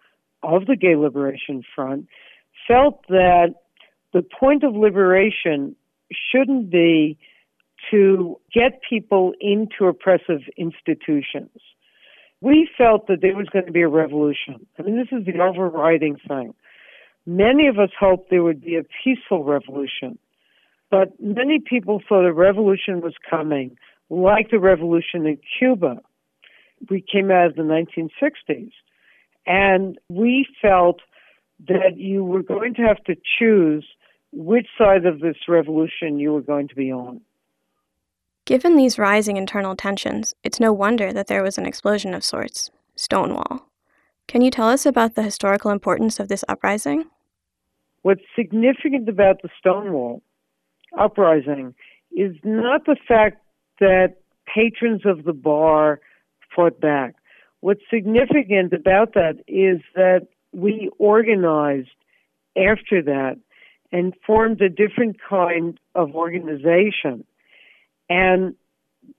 of 0.44 0.66
the 0.66 0.76
Gay 0.76 0.96
Liberation 0.96 1.64
Front 1.76 2.08
felt 2.68 3.06
that 3.10 3.56
the 4.14 4.22
point 4.22 4.64
of 4.64 4.76
liberation 4.76 5.76
shouldn't 6.12 6.70
be 6.70 7.18
to 7.92 8.40
get 8.54 8.80
people 8.88 9.34
into 9.42 9.86
oppressive 9.86 10.42
institutions. 10.58 11.50
We 12.42 12.70
felt 12.78 13.08
that 13.08 13.22
there 13.22 13.36
was 13.36 13.48
going 13.48 13.66
to 13.66 13.72
be 13.72 13.82
a 13.82 13.88
revolution. 13.88 14.66
I 14.78 14.84
mean, 14.84 14.98
this 14.98 15.18
is 15.18 15.26
the 15.26 15.42
overriding 15.42 16.18
thing. 16.28 16.54
Many 17.26 17.68
of 17.68 17.80
us 17.80 17.90
hoped 17.98 18.30
there 18.30 18.44
would 18.44 18.62
be 18.62 18.76
a 18.76 18.84
peaceful 19.04 19.44
revolution, 19.46 20.18
but 20.92 21.14
many 21.20 21.60
people 21.60 22.02
thought 22.08 22.26
a 22.26 22.34
revolution 22.34 23.02
was 23.02 23.14
coming, 23.30 23.78
like 24.10 24.52
the 24.52 24.60
revolution 24.60 25.26
in 25.26 25.38
Cuba. 25.58 26.02
We 26.90 27.02
came 27.02 27.32
out 27.32 27.48
of 27.48 27.56
the 27.56 27.62
1960s, 27.62 28.72
and 29.46 29.98
we 30.10 30.48
felt 30.62 31.02
that 31.68 31.98
you 31.98 32.24
were 32.24 32.44
going 32.44 32.74
to 32.76 32.82
have 32.82 33.04
to 33.06 33.16
choose 33.40 33.86
which 34.32 34.68
side 34.78 35.06
of 35.06 35.20
this 35.20 35.38
revolution 35.48 36.20
you 36.20 36.34
were 36.34 36.42
going 36.42 36.68
to 36.68 36.76
be 36.76 36.92
on. 36.92 37.22
Given 38.46 38.76
these 38.76 39.00
rising 39.00 39.38
internal 39.38 39.76
tensions, 39.76 40.36
it's 40.44 40.60
no 40.60 40.74
wonder 40.74 41.14
that 41.14 41.28
there 41.28 41.44
was 41.44 41.58
an 41.58 41.66
explosion 41.66 42.14
of 42.14 42.24
sorts 42.24 42.70
Stonewall. 42.96 43.70
Can 44.28 44.42
you 44.42 44.52
tell 44.52 44.70
us 44.70 44.86
about 44.86 45.16
the 45.16 45.24
historical 45.24 45.72
importance 45.72 46.20
of 46.20 46.28
this 46.28 46.44
uprising? 46.48 47.06
What's 48.02 48.22
significant 48.36 49.08
about 49.08 49.42
the 49.42 49.50
Stonewall 49.60 50.22
uprising 50.98 51.74
is 52.12 52.36
not 52.44 52.86
the 52.86 52.98
fact 53.08 53.42
that 53.80 54.16
patrons 54.54 55.02
of 55.06 55.24
the 55.24 55.34
bar 55.34 56.00
fought 56.56 56.80
back. 56.80 57.16
What's 57.64 57.84
significant 57.90 58.74
about 58.74 59.14
that 59.14 59.36
is 59.48 59.80
that 59.96 60.28
we 60.52 60.90
organized 61.00 61.96
after 62.58 63.02
that 63.04 63.38
and 63.90 64.14
formed 64.28 64.60
a 64.62 64.68
different 64.68 65.16
kind 65.30 65.80
of 65.96 66.14
organization 66.14 67.24
and 68.10 68.56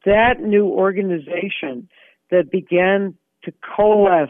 that 0.05 0.43
new 0.43 0.67
organization 0.67 1.89
that 2.31 2.51
began 2.51 3.15
to 3.45 3.53
coalesce 3.75 4.29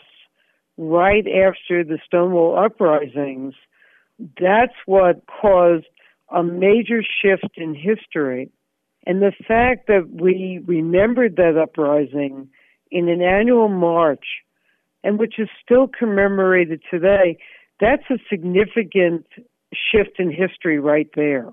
right 0.78 1.26
after 1.26 1.83
the 1.83 1.99
Stonewall 2.06 2.56
uprisings, 2.56 3.54
that's 4.40 4.76
what 4.87 5.25
caused 5.26 5.87
a 6.33 6.44
major 6.44 7.02
shift 7.02 7.56
in 7.56 7.75
history. 7.75 8.52
And 9.09 9.21
the 9.21 9.33
fact 9.49 9.88
that 9.88 10.09
we 10.09 10.61
remembered 10.64 11.35
that 11.35 11.59
uprising 11.61 12.50
in 12.90 13.08
an 13.08 13.22
annual 13.22 13.68
march, 13.68 14.24
and 15.02 15.18
which 15.18 15.38
is 15.38 15.48
still 15.62 15.88
commemorated 15.88 16.80
today, 16.90 17.36
that's 17.80 18.04
a 18.10 18.18
significant 18.30 19.26
shift 19.72 20.18
in 20.18 20.30
history 20.30 20.78
right 20.78 21.08
there. 21.14 21.50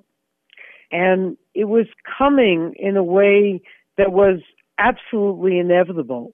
And 0.91 1.37
it 1.53 1.65
was 1.65 1.87
coming 2.17 2.73
in 2.77 2.97
a 2.97 3.03
way 3.03 3.61
that 3.97 4.11
was 4.11 4.39
absolutely 4.77 5.57
inevitable 5.57 6.33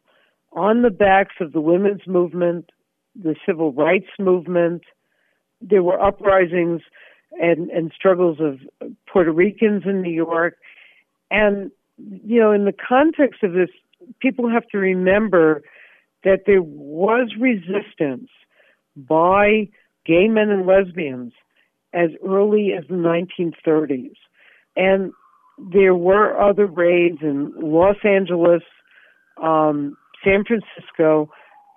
on 0.52 0.82
the 0.82 0.90
backs 0.90 1.36
of 1.40 1.54
the 1.54 1.62
women's 1.62 2.08
movement, 2.08 2.72
the 3.16 3.36
civil 3.46 3.72
rights 3.74 4.10
movement. 4.20 4.84
There 5.62 5.84
were 5.84 6.02
uprisings 6.02 6.82
and, 7.40 7.70
and 7.70 7.92
struggles 7.96 8.40
of 8.40 8.60
Puerto 9.12 9.32
Ricans 9.32 9.84
in 9.86 10.02
New 10.02 10.14
York. 10.14 10.58
And, 11.30 11.72
you 11.98 12.40
know, 12.40 12.52
in 12.52 12.66
the 12.66 12.74
context 12.74 13.44
of 13.44 13.54
this, 13.54 13.70
people 14.22 14.50
have 14.50 14.68
to 14.70 14.78
remember 14.78 15.62
that 16.24 16.42
there 16.46 16.62
was 16.62 17.32
resistance 17.40 18.30
by 18.96 19.70
gay 20.06 20.28
men 20.28 20.50
and 20.50 20.66
lesbians 20.66 21.34
as 21.94 22.10
early 22.26 22.72
as 22.78 22.86
the 22.88 22.96
1930s. 22.96 24.16
And 24.76 25.12
there 25.58 25.96
were 25.96 26.40
other 26.40 26.68
raids 26.68 27.20
in 27.22 27.54
Los 27.56 27.98
Angeles, 28.04 28.64
um, 29.42 29.98
San 30.24 30.44
Francisco. 30.46 31.30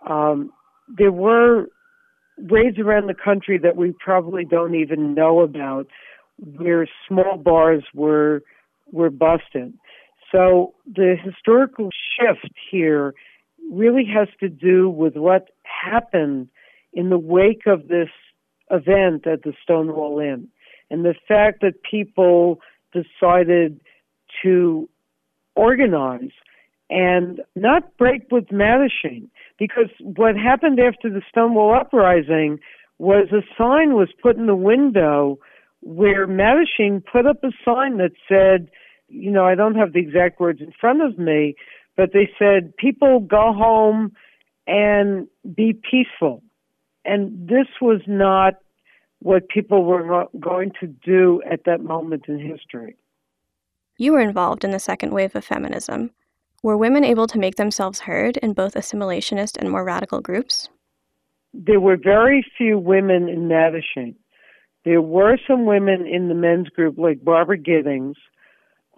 Um, 0.08 0.50
there 0.88 1.12
were 1.12 1.66
raids 2.38 2.78
around 2.78 3.06
the 3.06 3.14
country 3.14 3.58
that 3.58 3.76
we 3.76 3.94
probably 3.99 4.44
don't 4.44 4.75
even 4.75 5.14
know 5.14 5.40
about, 5.40 5.87
where 6.38 6.88
small 7.06 7.37
bars 7.37 7.84
were 7.94 8.42
were 8.92 9.10
busted. 9.10 9.75
So 10.32 10.75
the 10.87 11.16
historical 11.22 11.90
shift 12.16 12.54
here 12.70 13.14
really 13.70 14.04
has 14.04 14.28
to 14.40 14.49
do 14.49 14.88
with 14.88 15.16
what 15.16 15.49
happened 15.62 16.49
in 16.92 17.10
the 17.10 17.18
wake 17.18 17.66
of 17.66 17.88
this 17.88 18.08
event 18.70 19.26
at 19.26 19.42
the 19.42 19.52
Stonewall 19.62 20.18
Inn, 20.20 20.49
and 20.90 21.04
the 21.04 21.14
fact 21.26 21.60
that 21.62 21.82
people 21.88 22.60
decided 22.92 23.80
to 24.42 24.88
organize 25.54 26.30
and 26.88 27.40
not 27.54 27.96
break 27.96 28.22
with 28.30 28.46
Mattachine. 28.49 29.28
Because 29.58 29.90
what 30.00 30.37
happened 30.37 30.80
after 30.80 31.08
the 31.08 31.22
Stonewall 31.28 31.75
Uprising 31.75 32.58
was 32.99 33.28
a 33.32 33.42
sign 33.56 33.94
was 33.94 34.08
put 34.20 34.37
in 34.37 34.46
the 34.46 34.56
window 34.56 35.38
where 35.82 36.26
Mattachine 36.26 37.02
put 37.04 37.26
up 37.26 37.42
a 37.44 37.50
sign 37.64 37.99
that 37.99 38.12
said, 38.28 38.70
you 39.11 39.31
know, 39.31 39.45
I 39.45 39.55
don't 39.55 39.75
have 39.75 39.93
the 39.93 40.00
exact 40.00 40.40
words 40.40 40.61
in 40.61 40.73
front 40.81 41.02
of 41.02 41.19
me, 41.19 41.57
but 41.97 42.12
they 42.12 42.31
said, 42.38 42.76
people 42.76 43.21
go 43.21 43.52
home 43.52 44.12
and 44.67 45.26
be 45.55 45.73
peaceful. 45.90 46.43
And 47.05 47.49
this 47.49 47.67
was 47.81 48.00
not 48.07 48.55
what 49.21 49.49
people 49.49 49.85
were 49.85 50.26
going 50.38 50.73
to 50.81 50.87
do 50.87 51.43
at 51.50 51.64
that 51.64 51.83
moment 51.83 52.25
in 52.29 52.38
history. 52.38 52.97
You 53.99 54.12
were 54.12 54.21
involved 54.21 54.64
in 54.64 54.71
the 54.71 54.79
second 54.79 55.12
wave 55.12 55.35
of 55.37 55.45
feminism. 55.45 56.11
Were 56.62 56.76
women 56.76 57.05
able 57.05 57.26
to 57.26 57.38
make 57.38 57.57
themselves 57.57 58.00
heard 58.00 58.37
in 58.38 58.52
both 58.52 58.75
assimilationist 58.75 59.59
and 59.59 59.71
more 59.71 59.85
radical 59.85 60.21
groups? 60.21 60.69
There 61.52 61.81
were 61.81 61.97
very 61.97 62.45
few 62.57 62.79
women 62.79 63.29
in 63.29 63.49
Mattachine. 63.49 64.14
There 64.85 65.02
were 65.02 65.37
some 65.47 65.67
women 65.67 66.07
in 66.07 66.29
the 66.29 66.35
men's 66.35 66.69
group, 66.69 66.97
like 66.97 67.25
Barbara 67.25 67.59
Gittings, 67.59 68.17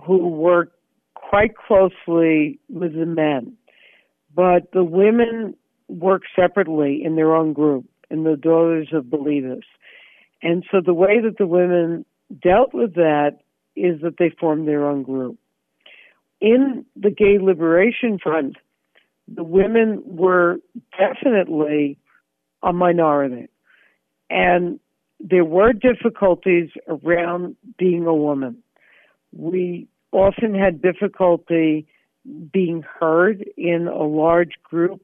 who 0.05 0.29
worked 0.29 0.77
quite 1.15 1.57
closely 1.57 2.59
with 2.69 2.95
the 2.95 3.07
men. 3.07 3.57
But 4.35 4.73
the 4.73 4.85
women 4.85 5.55
worked 5.89 6.27
separately 6.35 7.03
in 7.05 7.17
their 7.17 7.35
own 7.35 7.53
group, 7.53 7.85
in 8.11 8.25
the 8.25 8.37
Daughters 8.37 8.89
of 8.93 9.05
Bilitis. 9.05 9.63
And 10.43 10.65
so 10.71 10.81
the 10.85 10.95
way 10.95 11.21
that 11.21 11.39
the 11.39 11.47
women 11.47 12.05
dealt 12.43 12.75
with 12.75 12.95
that 12.95 13.39
is 13.77 14.01
that 14.03 14.17
they 14.19 14.31
formed 14.41 14.67
their 14.67 14.87
own 14.89 15.03
group. 15.03 15.39
In 16.41 16.85
the 16.97 17.11
Gay 17.11 17.39
Liberation 17.41 18.19
Front, 18.19 18.57
the 19.29 19.45
women 19.45 20.03
were 20.05 20.59
definitely 20.99 21.99
a 22.63 22.73
minority. 22.73 23.49
And 24.29 24.81
there 25.21 25.45
were 25.45 25.73
difficulties 25.73 26.71
around 26.89 27.57
being 27.79 28.07
a 28.07 28.15
woman. 28.15 28.59
We 29.33 29.89
often 30.13 30.55
had 30.55 30.83
difficulty 30.83 31.87
being 32.53 32.85
heard 33.01 33.45
in 33.57 33.89
a 33.89 34.05
large 34.05 34.53
group 34.63 35.01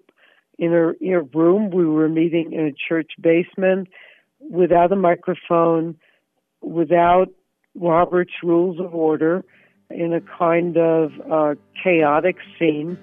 in 0.59 0.73
a, 0.73 0.93
in 1.01 1.15
a 1.15 1.23
room. 1.23 1.71
We 1.71 1.87
were 1.87 2.09
meeting 2.09 2.53
in 2.53 2.67
a 2.67 2.73
church 2.73 3.13
basement 3.21 3.89
without 4.39 4.93
a 4.93 4.97
microphone, 4.97 5.97
without 6.61 7.29
Robert's 7.75 8.33
Rules 8.43 8.79
of 8.79 8.95
Order, 8.95 9.45
in 9.91 10.13
a 10.13 10.21
kind 10.21 10.77
of 10.77 11.13
uh, 11.31 11.55
chaotic 11.83 12.37
scene. 12.59 12.99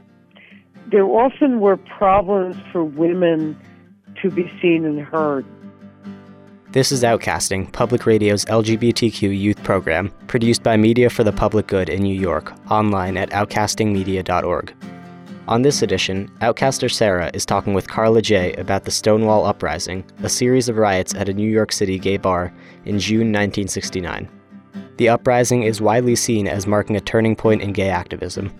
There 0.91 1.05
often 1.05 1.59
were 1.59 1.77
problems 1.77 2.57
for 2.71 2.83
women 2.83 3.59
to 4.21 4.29
be 4.29 4.51
seen 4.61 4.85
and 4.85 4.99
heard. 4.99 5.45
This 6.75 6.91
is 6.91 7.03
Outcasting, 7.03 7.71
Public 7.71 8.05
Radio's 8.05 8.43
LGBTQ 8.43 9.39
youth 9.39 9.63
program, 9.63 10.11
produced 10.27 10.61
by 10.61 10.75
Media 10.75 11.09
for 11.09 11.23
the 11.23 11.31
Public 11.31 11.67
Good 11.67 11.87
in 11.87 12.03
New 12.03 12.13
York, 12.13 12.51
online 12.69 13.15
at 13.15 13.29
outcastingmedia.org. 13.29 14.75
On 15.47 15.61
this 15.61 15.81
edition, 15.81 16.29
Outcaster 16.41 16.91
Sarah 16.91 17.31
is 17.33 17.45
talking 17.45 17.75
with 17.75 17.87
Karla 17.87 18.21
Jay 18.21 18.51
about 18.55 18.83
the 18.83 18.91
Stonewall 18.91 19.45
Uprising, 19.45 20.03
a 20.21 20.27
series 20.27 20.67
of 20.67 20.75
riots 20.75 21.15
at 21.15 21.29
a 21.29 21.33
New 21.33 21.49
York 21.49 21.71
City 21.71 21.97
gay 21.97 22.17
bar 22.17 22.53
in 22.83 22.99
June 22.99 23.31
1969. 23.31 24.29
The 24.97 25.07
uprising 25.07 25.63
is 25.63 25.79
widely 25.79 26.17
seen 26.17 26.45
as 26.45 26.67
marking 26.67 26.97
a 26.97 26.99
turning 26.99 27.37
point 27.37 27.61
in 27.61 27.71
gay 27.71 27.87
activism. 27.87 28.53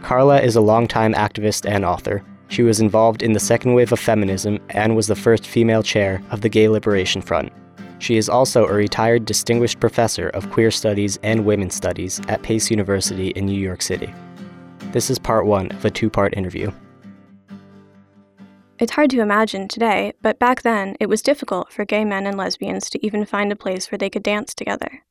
Karla 0.00 0.40
is 0.40 0.56
a 0.56 0.62
longtime 0.62 1.12
activist 1.12 1.70
and 1.70 1.84
author, 1.84 2.24
she 2.48 2.62
was 2.62 2.80
involved 2.80 3.22
in 3.22 3.32
the 3.32 3.40
second 3.40 3.74
wave 3.74 3.92
of 3.92 3.98
feminism 3.98 4.58
and 4.70 4.96
was 4.96 5.06
the 5.06 5.16
first 5.16 5.46
female 5.46 5.82
chair 5.82 6.22
of 6.30 6.40
the 6.40 6.48
Gay 6.48 6.68
Liberation 6.68 7.20
Front. 7.20 7.52
She 7.98 8.16
is 8.16 8.28
also 8.28 8.66
a 8.66 8.74
retired 8.74 9.24
distinguished 9.24 9.80
professor 9.80 10.28
of 10.30 10.50
queer 10.50 10.70
studies 10.70 11.18
and 11.22 11.44
women's 11.44 11.74
studies 11.74 12.20
at 12.28 12.42
Pace 12.42 12.70
University 12.70 13.28
in 13.28 13.46
New 13.46 13.58
York 13.58 13.82
City. 13.82 14.12
This 14.92 15.10
is 15.10 15.18
part 15.18 15.46
one 15.46 15.70
of 15.72 15.84
a 15.84 15.90
two 15.90 16.10
part 16.10 16.36
interview. 16.36 16.70
It's 18.78 18.92
hard 18.92 19.08
to 19.10 19.20
imagine 19.20 19.68
today, 19.68 20.12
but 20.20 20.38
back 20.38 20.60
then 20.60 20.96
it 21.00 21.08
was 21.08 21.22
difficult 21.22 21.72
for 21.72 21.86
gay 21.86 22.04
men 22.04 22.26
and 22.26 22.36
lesbians 22.36 22.90
to 22.90 23.06
even 23.06 23.24
find 23.24 23.50
a 23.50 23.56
place 23.56 23.90
where 23.90 23.98
they 23.98 24.10
could 24.10 24.22
dance 24.22 24.54
together. 24.54 25.02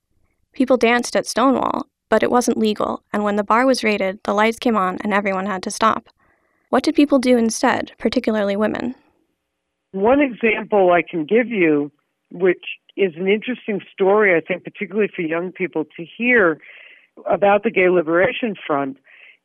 People 0.53 0.77
danced 0.77 1.15
at 1.15 1.25
Stonewall, 1.25 1.87
but 2.07 2.21
it 2.21 2.29
wasn't 2.29 2.59
legal, 2.59 3.03
and 3.11 3.23
when 3.23 3.35
the 3.35 3.43
bar 3.43 3.65
was 3.65 3.83
raided, 3.83 4.19
the 4.23 4.33
lights 4.33 4.59
came 4.59 4.77
on 4.77 4.99
and 5.01 5.11
everyone 5.13 5.47
had 5.47 5.63
to 5.63 5.71
stop. 5.71 6.09
What 6.69 6.83
did 6.83 6.95
people 6.95 7.19
do 7.19 7.37
instead, 7.37 7.91
particularly 7.97 8.55
women? 8.55 8.95
One 9.91 10.19
example 10.19 10.91
I 10.91 11.01
can 11.01 11.25
give 11.25 11.47
you, 11.47 11.91
which 12.31 12.65
is 12.97 13.13
an 13.15 13.27
interesting 13.27 13.81
story, 13.93 14.35
I 14.35 14.41
think, 14.41 14.63
particularly 14.63 15.09
for 15.13 15.21
young 15.21 15.51
people 15.51 15.85
to 15.97 16.05
hear 16.17 16.59
about 17.29 17.63
the 17.63 17.71
Gay 17.71 17.89
Liberation 17.89 18.55
Front, 18.67 18.97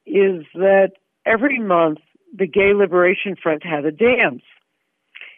is 0.07 0.45
that 0.55 0.93
every 1.27 1.59
month 1.59 1.99
the 2.37 2.47
Gay 2.47 2.73
Liberation 2.75 3.37
Front 3.41 3.65
had 3.65 3.85
a 3.85 3.93
dance. 3.93 4.43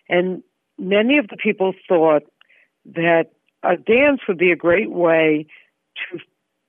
And 0.09 0.42
many 0.79 1.18
of 1.18 1.29
the 1.29 1.37
people 1.37 1.75
thought 1.88 2.23
that 2.87 3.33
a 3.62 3.77
dance 3.77 4.21
would 4.29 4.38
be 4.38 4.51
a 4.51 4.57
great 4.57 4.90
way 4.90 5.47
to, 6.11 6.18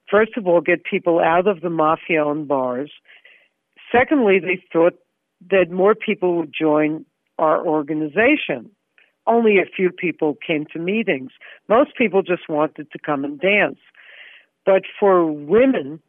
first 0.10 0.38
of 0.38 0.48
all, 0.48 0.62
get 0.62 0.84
people 0.84 1.20
out 1.20 1.48
of 1.48 1.62
the 1.62 1.70
mafia 1.70 2.24
owned 2.24 2.48
bars. 2.48 2.92
Secondly, 3.92 4.40
they 4.40 4.62
thought 4.72 4.94
that 5.50 5.72
more 5.72 5.96
people 5.96 6.38
would 6.38 6.54
join 6.58 7.06
our 7.38 7.66
organization. 7.66 8.70
Only 9.26 9.58
a 9.58 9.66
few 9.66 9.90
people 9.90 10.38
came 10.46 10.66
to 10.74 10.80
meetings. 10.80 11.32
Most 11.70 11.96
people 11.98 12.22
just 12.22 12.50
wanted 12.50 12.92
to 12.92 13.00
come 13.00 13.24
and 13.24 13.40
dance. 13.40 13.80
But 14.66 14.84
for 15.00 15.26
women, 15.26 16.00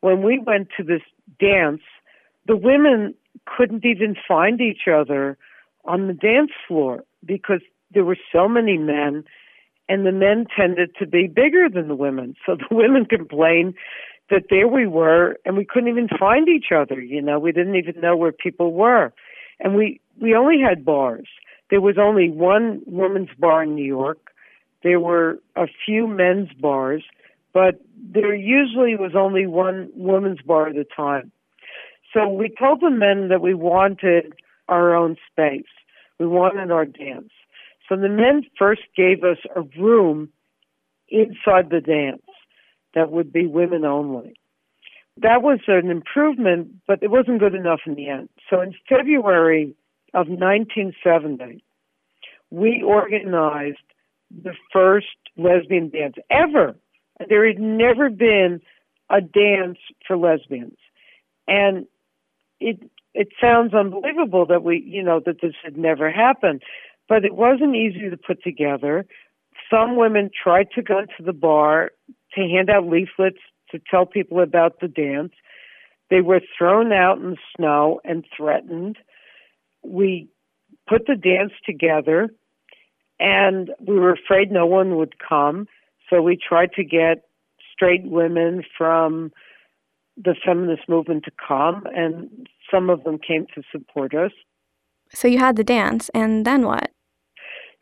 when 0.00 0.22
we 0.22 0.38
went 0.38 0.68
to 0.76 0.84
this 0.84 1.02
dance, 1.38 1.82
the 2.46 2.56
women 2.56 3.14
couldn't 3.46 3.84
even 3.84 4.16
find 4.26 4.60
each 4.60 4.88
other 4.92 5.36
on 5.84 6.06
the 6.06 6.14
dance 6.14 6.50
floor 6.66 7.04
because 7.24 7.60
there 7.92 8.04
were 8.04 8.18
so 8.32 8.48
many 8.48 8.78
men 8.78 9.24
and 9.88 10.06
the 10.06 10.12
men 10.12 10.46
tended 10.56 10.94
to 10.98 11.06
be 11.06 11.26
bigger 11.26 11.68
than 11.68 11.88
the 11.88 11.96
women. 11.96 12.34
So 12.46 12.56
the 12.56 12.66
women 12.74 13.04
complained 13.04 13.74
that 14.30 14.44
there 14.50 14.68
we 14.68 14.86
were 14.86 15.36
and 15.44 15.56
we 15.56 15.64
couldn't 15.64 15.88
even 15.88 16.08
find 16.18 16.48
each 16.48 16.72
other 16.74 17.00
you 17.00 17.20
know? 17.20 17.38
We 17.38 17.52
didn't 17.52 17.76
even 17.76 18.00
know 18.00 18.16
where 18.16 18.32
people 18.32 18.72
were. 18.72 19.12
And 19.58 19.74
we 19.74 20.00
we 20.20 20.34
only 20.34 20.60
had 20.60 20.84
bars. 20.84 21.28
There 21.70 21.80
was 21.80 21.96
only 21.98 22.30
one 22.30 22.82
women's 22.86 23.30
bar 23.38 23.62
in 23.62 23.74
new 23.74 23.84
york. 23.84 24.18
There 24.82 25.00
were 25.00 25.38
a 25.56 25.66
few 25.84 26.06
men's 26.06 26.52
bars 26.52 27.04
but 27.52 27.80
there 27.96 28.34
usually 28.34 28.96
was 28.96 29.12
only 29.14 29.46
one 29.46 29.90
women's 29.94 30.40
bar 30.42 30.68
at 30.68 30.76
a 30.76 30.84
time. 30.84 31.32
So 32.12 32.28
we 32.28 32.52
told 32.58 32.80
the 32.80 32.90
men 32.90 33.28
that 33.28 33.40
we 33.40 33.54
wanted 33.54 34.32
our 34.68 34.94
own 34.94 35.16
space. 35.30 35.70
We 36.18 36.26
wanted 36.26 36.70
our 36.70 36.84
dance. 36.84 37.30
So 37.88 37.96
the 37.96 38.08
men 38.08 38.44
first 38.58 38.82
gave 38.96 39.24
us 39.24 39.38
a 39.54 39.62
room 39.80 40.28
inside 41.08 41.70
the 41.70 41.80
dance 41.80 42.22
that 42.94 43.10
would 43.10 43.32
be 43.32 43.46
women 43.46 43.84
only. 43.84 44.34
That 45.16 45.42
was 45.42 45.60
an 45.66 45.90
improvement, 45.90 46.76
but 46.86 47.02
it 47.02 47.10
wasn't 47.10 47.40
good 47.40 47.54
enough 47.54 47.80
in 47.86 47.94
the 47.94 48.08
end. 48.08 48.28
So 48.48 48.60
in 48.60 48.74
February 48.88 49.74
of 50.14 50.28
1970, 50.28 51.62
we 52.50 52.82
organized 52.84 53.78
the 54.30 54.54
first 54.72 55.06
lesbian 55.36 55.90
dance 55.90 56.16
ever. 56.30 56.74
There 57.28 57.46
had 57.46 57.60
never 57.60 58.08
been 58.08 58.60
a 59.10 59.20
dance 59.20 59.78
for 60.06 60.16
lesbians. 60.16 60.78
And 61.46 61.86
it 62.60 62.80
it 63.12 63.28
sounds 63.40 63.74
unbelievable 63.74 64.46
that 64.46 64.62
we, 64.62 64.80
you 64.86 65.02
know, 65.02 65.20
that 65.26 65.40
this 65.42 65.54
had 65.64 65.76
never 65.76 66.10
happened, 66.12 66.62
but 67.08 67.24
it 67.24 67.34
wasn't 67.34 67.74
easy 67.74 68.08
to 68.08 68.16
put 68.16 68.42
together. 68.42 69.04
Some 69.68 69.96
women 69.96 70.30
tried 70.30 70.68
to 70.76 70.82
go 70.82 71.00
to 71.00 71.22
the 71.22 71.32
bar 71.32 71.90
to 72.34 72.40
hand 72.40 72.70
out 72.70 72.86
leaflets 72.86 73.38
to 73.70 73.80
tell 73.90 74.06
people 74.06 74.40
about 74.40 74.80
the 74.80 74.88
dance. 74.88 75.32
They 76.10 76.20
were 76.20 76.40
thrown 76.56 76.92
out 76.92 77.18
in 77.18 77.30
the 77.30 77.36
snow 77.56 78.00
and 78.04 78.24
threatened. 78.36 78.98
We 79.84 80.28
put 80.88 81.06
the 81.06 81.14
dance 81.14 81.52
together 81.64 82.30
and 83.20 83.70
we 83.86 83.94
were 83.94 84.12
afraid 84.12 84.50
no 84.50 84.66
one 84.66 84.96
would 84.96 85.14
come. 85.18 85.68
So 86.08 86.22
we 86.22 86.36
tried 86.36 86.72
to 86.72 86.82
get 86.82 87.28
straight 87.72 88.04
women 88.04 88.64
from 88.76 89.30
the 90.16 90.34
feminist 90.44 90.88
movement 90.88 91.24
to 91.24 91.30
come, 91.46 91.86
and 91.94 92.48
some 92.70 92.90
of 92.90 93.04
them 93.04 93.18
came 93.18 93.46
to 93.54 93.62
support 93.70 94.14
us. 94.14 94.32
So 95.14 95.28
you 95.28 95.38
had 95.38 95.56
the 95.56 95.64
dance, 95.64 96.10
and 96.10 96.44
then 96.44 96.66
what? 96.66 96.90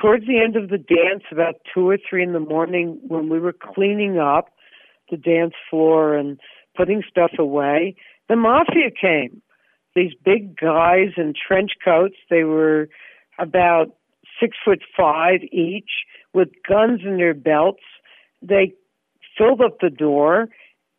Towards 0.01 0.27
the 0.27 0.41
end 0.41 0.57
of 0.57 0.69
the 0.69 0.79
dance, 0.79 1.25
about 1.33 1.57
two 1.75 1.89
or 1.89 1.99
three 1.99 2.23
in 2.23 2.33
the 2.33 2.41
morning, 2.41 3.01
when 3.03 3.29
we 3.29 3.41
were 3.41 3.53
cleaning 3.53 4.19
up 4.19 4.51
the 5.11 5.17
dance 5.17 5.55
floor 5.69 6.15
and 6.15 6.39
putting 6.77 7.03
stuff 7.09 7.33
away, 7.39 7.97
the 8.29 8.37
mafia 8.37 8.91
came. 8.91 9.43
These 9.97 10.13
big 10.25 10.57
guys 10.57 11.09
in 11.17 11.35
trench 11.35 11.73
coats, 11.85 12.15
they 12.31 12.45
were 12.45 12.89
about 13.39 13.97
six 14.41 14.57
foot 14.65 14.83
five 14.97 15.41
each 15.51 15.91
with 16.33 16.49
guns 16.69 17.01
in 17.05 17.17
their 17.17 17.35
belts. 17.35 17.83
They 18.41 18.75
filled 19.37 19.61
up 19.61 19.79
the 19.81 19.91
door 19.91 20.49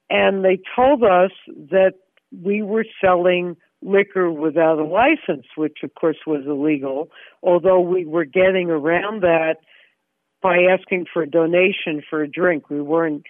and 0.09 0.43
they 0.43 0.59
told 0.75 1.03
us 1.03 1.31
that 1.47 1.93
we 2.31 2.61
were 2.61 2.85
selling 3.01 3.55
liquor 3.81 4.31
without 4.31 4.79
a 4.79 4.83
license, 4.83 5.45
which 5.55 5.79
of 5.83 5.93
course 5.95 6.17
was 6.27 6.43
illegal, 6.45 7.09
although 7.41 7.79
we 7.79 8.05
were 8.05 8.25
getting 8.25 8.69
around 8.69 9.21
that 9.21 9.57
by 10.41 10.63
asking 10.63 11.05
for 11.11 11.23
a 11.23 11.29
donation 11.29 12.01
for 12.09 12.21
a 12.21 12.27
drink. 12.27 12.69
We 12.69 12.81
weren't 12.81 13.25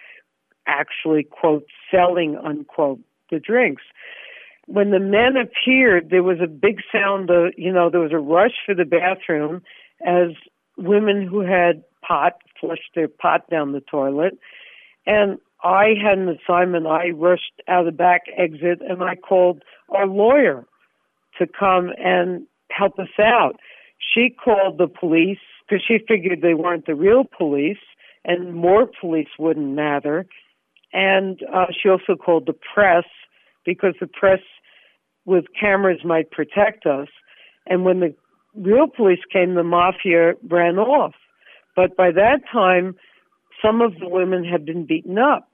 actually, 0.66 1.24
quote, 1.24 1.66
selling, 1.90 2.36
unquote, 2.36 3.00
the 3.30 3.40
drinks. 3.40 3.82
When 4.66 4.90
the 4.90 5.00
men 5.00 5.36
appeared, 5.36 6.10
there 6.10 6.22
was 6.22 6.38
a 6.40 6.46
big 6.46 6.80
sound 6.92 7.30
of, 7.30 7.52
you 7.56 7.72
know, 7.72 7.90
there 7.90 8.00
was 8.00 8.12
a 8.12 8.18
rush 8.18 8.54
for 8.64 8.74
the 8.74 8.84
bathroom 8.84 9.62
as 10.04 10.28
women 10.76 11.26
who 11.26 11.40
had 11.40 11.82
pot 12.06 12.34
flushed 12.60 12.94
their 12.94 13.08
pot 13.08 13.48
down 13.50 13.72
the 13.72 13.80
toilet. 13.80 14.38
And 15.06 15.38
I 15.62 15.94
had 16.02 16.18
an 16.18 16.28
assignment. 16.28 16.86
I 16.86 17.10
rushed 17.10 17.62
out 17.68 17.84
the 17.84 17.92
back 17.92 18.22
exit 18.36 18.80
and 18.80 19.02
I 19.02 19.16
called 19.16 19.62
our 19.90 20.06
lawyer 20.06 20.64
to 21.38 21.46
come 21.46 21.90
and 21.98 22.46
help 22.70 22.98
us 22.98 23.08
out. 23.18 23.56
She 24.14 24.30
called 24.30 24.78
the 24.78 24.88
police 24.88 25.38
because 25.68 25.84
she 25.86 25.98
figured 26.06 26.40
they 26.40 26.54
weren't 26.54 26.86
the 26.86 26.94
real 26.94 27.24
police 27.24 27.78
and 28.24 28.54
more 28.54 28.88
police 29.00 29.28
wouldn't 29.38 29.74
matter. 29.74 30.26
And 30.92 31.40
uh, 31.52 31.66
she 31.70 31.88
also 31.88 32.16
called 32.16 32.46
the 32.46 32.54
press 32.74 33.04
because 33.64 33.94
the 34.00 34.06
press 34.06 34.40
with 35.24 35.44
cameras 35.58 36.00
might 36.04 36.30
protect 36.30 36.86
us. 36.86 37.08
And 37.66 37.84
when 37.84 38.00
the 38.00 38.14
real 38.54 38.88
police 38.88 39.20
came, 39.32 39.54
the 39.54 39.62
mafia 39.62 40.32
ran 40.48 40.78
off. 40.78 41.14
But 41.76 41.96
by 41.96 42.10
that 42.12 42.40
time, 42.50 42.96
some 43.62 43.80
of 43.80 43.98
the 43.98 44.08
women 44.08 44.44
had 44.44 44.64
been 44.64 44.86
beaten 44.86 45.18
up. 45.18 45.49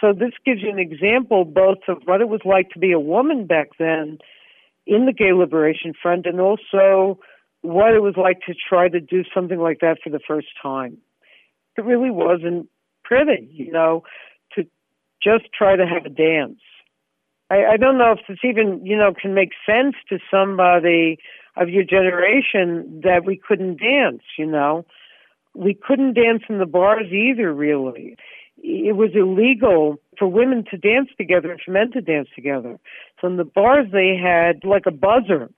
So 0.00 0.12
this 0.12 0.32
gives 0.44 0.62
you 0.62 0.70
an 0.70 0.78
example 0.78 1.44
both 1.44 1.78
of 1.88 2.02
what 2.04 2.20
it 2.20 2.28
was 2.28 2.42
like 2.44 2.70
to 2.70 2.78
be 2.78 2.92
a 2.92 3.00
woman 3.00 3.46
back 3.46 3.68
then 3.78 4.18
in 4.86 5.06
the 5.06 5.12
Gay 5.12 5.32
Liberation 5.32 5.94
Front 6.00 6.26
and 6.26 6.40
also 6.40 7.18
what 7.62 7.94
it 7.94 8.02
was 8.02 8.14
like 8.16 8.40
to 8.46 8.54
try 8.54 8.88
to 8.88 9.00
do 9.00 9.24
something 9.34 9.58
like 9.58 9.80
that 9.80 9.98
for 10.02 10.10
the 10.10 10.20
first 10.26 10.48
time. 10.62 10.98
It 11.76 11.84
really 11.84 12.10
wasn't 12.10 12.68
pretty, 13.04 13.48
you 13.52 13.72
know, 13.72 14.04
to 14.54 14.66
just 15.22 15.44
try 15.56 15.76
to 15.76 15.86
have 15.86 16.04
a 16.04 16.10
dance. 16.10 16.60
I, 17.50 17.64
I 17.64 17.76
don't 17.76 17.98
know 17.98 18.12
if 18.12 18.20
this 18.28 18.38
even, 18.44 18.84
you 18.84 18.96
know, 18.96 19.12
can 19.20 19.34
make 19.34 19.50
sense 19.64 19.94
to 20.10 20.18
somebody 20.30 21.18
of 21.56 21.68
your 21.70 21.84
generation 21.84 23.00
that 23.02 23.24
we 23.24 23.36
couldn't 23.36 23.80
dance, 23.80 24.22
you 24.38 24.46
know. 24.46 24.84
We 25.54 25.74
couldn't 25.74 26.14
dance 26.14 26.42
in 26.50 26.58
the 26.58 26.66
bars 26.66 27.10
either, 27.10 27.52
really 27.52 28.16
it 28.58 28.96
was 28.96 29.10
illegal 29.14 29.96
for 30.18 30.28
women 30.28 30.64
to 30.70 30.76
dance 30.76 31.08
together 31.16 31.50
and 31.50 31.60
for 31.64 31.72
men 31.72 31.90
to 31.92 32.00
dance 32.00 32.28
together. 32.34 32.78
So 33.20 33.26
in 33.26 33.36
the 33.36 33.44
bars 33.44 33.88
they 33.92 34.16
had 34.16 34.64
like 34.64 34.86
a 34.86 34.90
buzzer. 34.90 35.50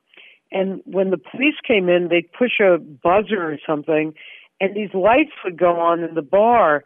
And 0.50 0.80
when 0.84 1.10
the 1.10 1.18
police 1.18 1.56
came 1.66 1.88
in, 1.88 2.08
they'd 2.08 2.32
push 2.32 2.58
a 2.60 2.78
buzzer 2.78 3.42
or 3.42 3.58
something, 3.66 4.14
and 4.60 4.74
these 4.74 4.94
lights 4.94 5.32
would 5.44 5.58
go 5.58 5.78
on 5.78 6.00
in 6.00 6.14
the 6.14 6.22
bar, 6.22 6.82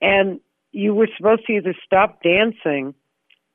and 0.00 0.40
you 0.72 0.92
were 0.92 1.08
supposed 1.16 1.46
to 1.46 1.52
either 1.52 1.74
stop 1.84 2.20
dancing, 2.22 2.94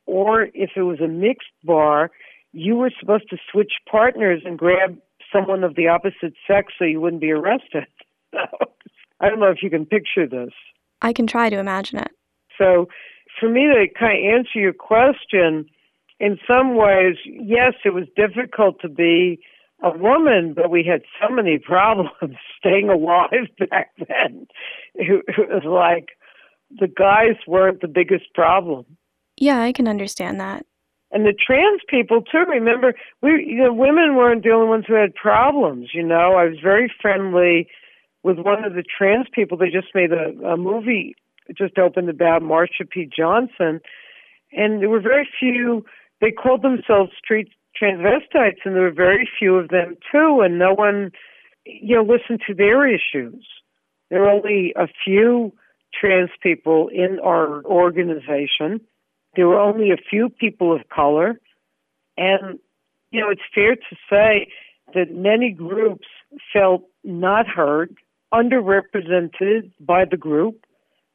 or 0.05 0.43
if 0.53 0.71
it 0.75 0.83
was 0.83 1.01
a 1.01 1.07
mixed 1.07 1.51
bar, 1.63 2.11
you 2.53 2.75
were 2.75 2.91
supposed 2.99 3.29
to 3.29 3.37
switch 3.51 3.73
partners 3.89 4.41
and 4.45 4.57
grab 4.57 4.97
someone 5.31 5.63
of 5.63 5.75
the 5.75 5.87
opposite 5.87 6.33
sex 6.47 6.73
so 6.77 6.85
you 6.85 6.99
wouldn't 6.99 7.21
be 7.21 7.31
arrested. 7.31 7.85
I 9.19 9.29
don't 9.29 9.39
know 9.39 9.51
if 9.51 9.61
you 9.61 9.69
can 9.69 9.85
picture 9.85 10.27
this. 10.27 10.53
I 11.01 11.13
can 11.13 11.27
try 11.27 11.49
to 11.49 11.57
imagine 11.57 11.99
it. 11.99 12.11
So, 12.57 12.87
for 13.39 13.49
me 13.49 13.61
to 13.61 13.87
kind 13.97 14.17
of 14.17 14.39
answer 14.39 14.59
your 14.59 14.73
question, 14.73 15.65
in 16.19 16.37
some 16.47 16.75
ways, 16.75 17.15
yes, 17.25 17.73
it 17.83 17.93
was 17.93 18.05
difficult 18.15 18.79
to 18.81 18.89
be 18.89 19.39
a 19.83 19.97
woman, 19.97 20.53
but 20.53 20.69
we 20.69 20.83
had 20.83 21.01
so 21.19 21.33
many 21.33 21.57
problems 21.65 22.37
staying 22.57 22.89
alive 22.89 23.47
back 23.69 23.91
then. 23.97 24.47
It, 24.95 25.23
it 25.27 25.49
was 25.49 25.63
like 25.65 26.09
the 26.79 26.87
guys 26.87 27.35
weren't 27.47 27.81
the 27.81 27.87
biggest 27.87 28.33
problem. 28.33 28.85
Yeah, 29.37 29.61
I 29.61 29.71
can 29.71 29.87
understand 29.87 30.39
that. 30.39 30.65
And 31.11 31.25
the 31.25 31.33
trans 31.33 31.81
people 31.89 32.21
too. 32.21 32.45
Remember, 32.47 32.93
we 33.21 33.45
you 33.45 33.57
know 33.57 33.73
women 33.73 34.15
weren't 34.15 34.43
the 34.43 34.51
only 34.51 34.69
ones 34.69 34.85
who 34.87 34.93
had 34.93 35.13
problems. 35.13 35.89
You 35.93 36.03
know, 36.03 36.35
I 36.35 36.45
was 36.45 36.57
very 36.63 36.91
friendly 37.01 37.67
with 38.23 38.37
one 38.37 38.63
of 38.63 38.73
the 38.73 38.83
trans 38.83 39.27
people. 39.33 39.57
They 39.57 39.69
just 39.69 39.93
made 39.93 40.11
a, 40.11 40.53
a 40.53 40.57
movie 40.57 41.15
just 41.57 41.77
opened 41.77 42.09
about 42.09 42.41
Marsha 42.41 42.89
P. 42.89 43.09
Johnson, 43.15 43.81
and 44.51 44.81
there 44.81 44.89
were 44.89 45.01
very 45.01 45.27
few. 45.39 45.85
They 46.19 46.31
called 46.31 46.61
themselves 46.61 47.11
street 47.17 47.49
transvestites, 47.81 48.59
and 48.65 48.75
there 48.75 48.83
were 48.83 48.91
very 48.91 49.27
few 49.39 49.55
of 49.55 49.69
them 49.69 49.95
too, 50.11 50.41
and 50.43 50.59
no 50.59 50.73
one, 50.73 51.11
you 51.65 51.95
know, 51.95 52.03
listened 52.03 52.41
to 52.47 52.53
their 52.53 52.87
issues. 52.87 53.45
There 54.09 54.21
were 54.21 54.29
only 54.29 54.73
a 54.75 54.87
few 55.03 55.53
trans 55.99 56.29
people 56.41 56.89
in 56.93 57.19
our 57.23 57.63
organization. 57.65 58.81
There 59.35 59.47
were 59.47 59.59
only 59.59 59.91
a 59.91 59.97
few 60.09 60.29
people 60.29 60.75
of 60.75 60.81
color, 60.89 61.39
and 62.17 62.59
you 63.11 63.19
know, 63.19 63.29
it's 63.29 63.41
fair 63.53 63.75
to 63.75 63.95
say 64.09 64.47
that 64.93 65.13
many 65.13 65.51
groups 65.51 66.07
felt 66.53 66.83
not 67.03 67.47
heard 67.47 67.95
underrepresented 68.33 69.71
by 69.79 70.05
the 70.05 70.17
group 70.17 70.65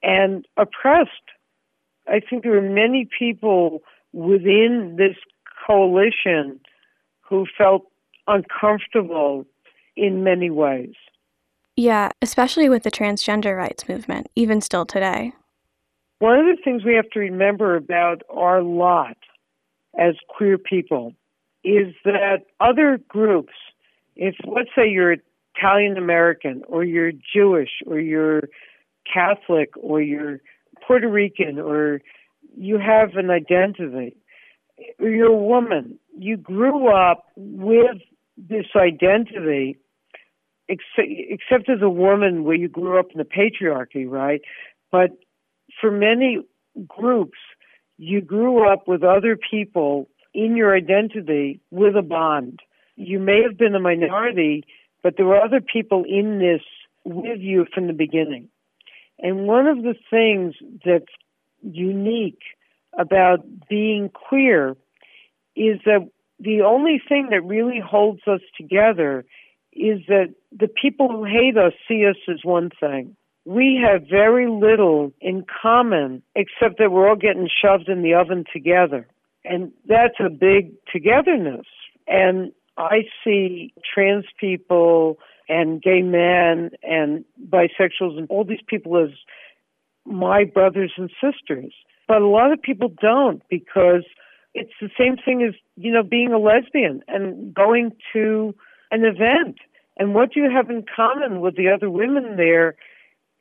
and 0.03 0.47
oppressed. 0.57 1.11
I 2.09 2.21
think 2.21 2.43
there 2.43 2.53
were 2.53 2.61
many 2.61 3.09
people 3.19 3.83
within 4.13 4.97
this 4.97 5.17
coalition 5.67 6.61
who 7.21 7.47
felt 7.57 7.87
uncomfortable 8.27 9.45
in 9.97 10.23
many 10.23 10.51
ways. 10.51 10.95
Yeah, 11.77 12.11
especially 12.23 12.69
with 12.69 12.85
the 12.85 12.91
transgender 12.91 13.57
rights 13.57 13.89
movement, 13.89 14.29
even 14.35 14.61
still 14.61 14.87
today. 14.87 15.33
One 16.19 16.39
of 16.39 16.47
the 16.47 16.57
things 16.63 16.85
we 16.85 16.95
have 16.95 17.11
to 17.11 17.21
remember 17.21 17.77
about 17.77 18.23
our 18.31 18.63
lot 18.63 19.19
as 19.99 20.15
queer 20.29 20.57
people 20.57 21.13
is 21.65 21.95
that 22.05 22.47
other 22.61 22.99
groups, 23.09 23.53
if 24.15 24.35
let's 24.47 24.71
say 24.75 24.89
you're 24.89 25.17
Italian 25.57 25.97
American 25.97 26.63
or 26.69 26.85
you're 26.85 27.13
Jewish 27.13 27.71
or 27.87 27.99
you're 27.99 28.43
Catholic 29.13 29.71
or 29.77 30.01
you're 30.01 30.41
Puerto 30.87 31.09
Rican 31.09 31.59
or 31.59 32.01
you 32.57 32.79
have 32.79 33.17
an 33.17 33.31
identity 33.31 34.17
you're 34.99 35.33
a 35.33 35.37
woman, 35.37 35.99
you 36.17 36.37
grew 36.37 36.89
up 36.93 37.27
with 37.37 37.99
this 38.37 38.67
identity 38.75 39.77
except, 40.69 41.09
except 41.09 41.69
as 41.69 41.83
a 41.83 41.91
woman 41.91 42.45
where 42.45 42.57
you 42.57 42.69
grew 42.69 42.99
up 42.99 43.07
in 43.15 43.19
the 43.19 43.25
patriarchy, 43.25 44.09
right? 44.09 44.41
But 44.91 45.11
for 45.81 45.91
many 45.91 46.41
groups, 46.87 47.39
you 47.99 48.21
grew 48.21 48.71
up 48.71 48.87
with 48.87 49.03
other 49.03 49.39
people 49.51 50.09
in 50.35 50.57
your 50.57 50.77
identity 50.77 51.61
with 51.71 51.97
a 51.97 52.03
bond. 52.03 52.61
You 52.97 53.19
may 53.19 53.43
have 53.43 53.57
been 53.57 53.75
a 53.75 53.81
minority, 53.81 54.65
but 55.03 55.17
there 55.17 55.27
were 55.27 55.41
other 55.41 55.61
people 55.61 56.05
in 56.09 56.39
this 56.39 56.63
with 57.05 57.41
you 57.41 57.67
from 57.73 57.87
the 57.87 57.93
beginning. 57.93 58.49
And 59.19 59.47
one 59.47 59.67
of 59.67 59.83
the 59.83 59.95
things 60.11 60.55
that's 60.85 61.05
unique 61.63 62.43
about 62.99 63.41
being 63.69 64.11
queer 64.11 64.77
is 65.55 65.81
that 65.85 66.09
the 66.39 66.63
only 66.63 67.01
thing 67.09 67.29
that 67.31 67.43
really 67.43 67.81
holds 67.81 68.21
us 68.27 68.41
together 68.57 69.25
is 69.73 70.01
that 70.09 70.35
the 70.53 70.69
people 70.69 71.09
who 71.09 71.25
hate 71.25 71.57
us 71.57 71.73
see 71.89 72.07
us 72.07 72.17
as 72.29 72.41
one 72.43 72.71
thing. 72.81 73.17
We 73.45 73.81
have 73.85 74.09
very 74.11 74.49
little 74.49 75.13
in 75.21 75.45
common 75.63 76.23
except 76.35 76.79
that 76.79 76.91
we're 76.91 77.09
all 77.09 77.17
getting 77.17 77.49
shoved 77.49 77.89
in 77.89 78.03
the 78.03 78.15
oven 78.15 78.45
together. 78.53 79.07
And 79.45 79.73
that's 79.87 80.19
a 80.19 80.31
big 80.31 80.73
togetherness. 80.93 81.67
And 82.09 82.53
I 82.77 83.05
see 83.25 83.73
trans 83.95 84.25
people 84.39 85.19
and 85.49 85.81
gay 85.81 86.03
men 86.03 86.71
and 86.83 87.25
bisexuals 87.49 88.19
and 88.19 88.27
all 88.29 88.45
these 88.45 88.63
people 88.67 88.97
as 88.99 89.11
my 90.05 90.45
brothers 90.45 90.93
and 90.97 91.11
sisters. 91.23 91.73
But 92.09 92.23
a 92.23 92.27
lot 92.27 92.53
of 92.53 92.61
people 92.63 92.89
don't 93.01 93.43
because 93.49 94.05
it's 94.55 94.73
the 94.81 94.91
same 94.99 95.17
thing 95.17 95.43
as, 95.43 95.55
you 95.77 95.93
know, 95.93 96.03
being 96.03 96.33
a 96.33 96.39
lesbian 96.39 97.03
and 97.09 97.55
going 97.55 97.93
to 98.13 98.55
an 98.91 99.05
event. 99.05 99.59
And 99.99 100.15
what 100.15 100.33
do 100.33 100.41
you 100.41 100.51
have 100.51 100.71
in 100.71 100.85
common 100.95 101.41
with 101.41 101.57
the 101.57 101.69
other 101.69 101.91
women 101.91 102.37
there 102.37 102.77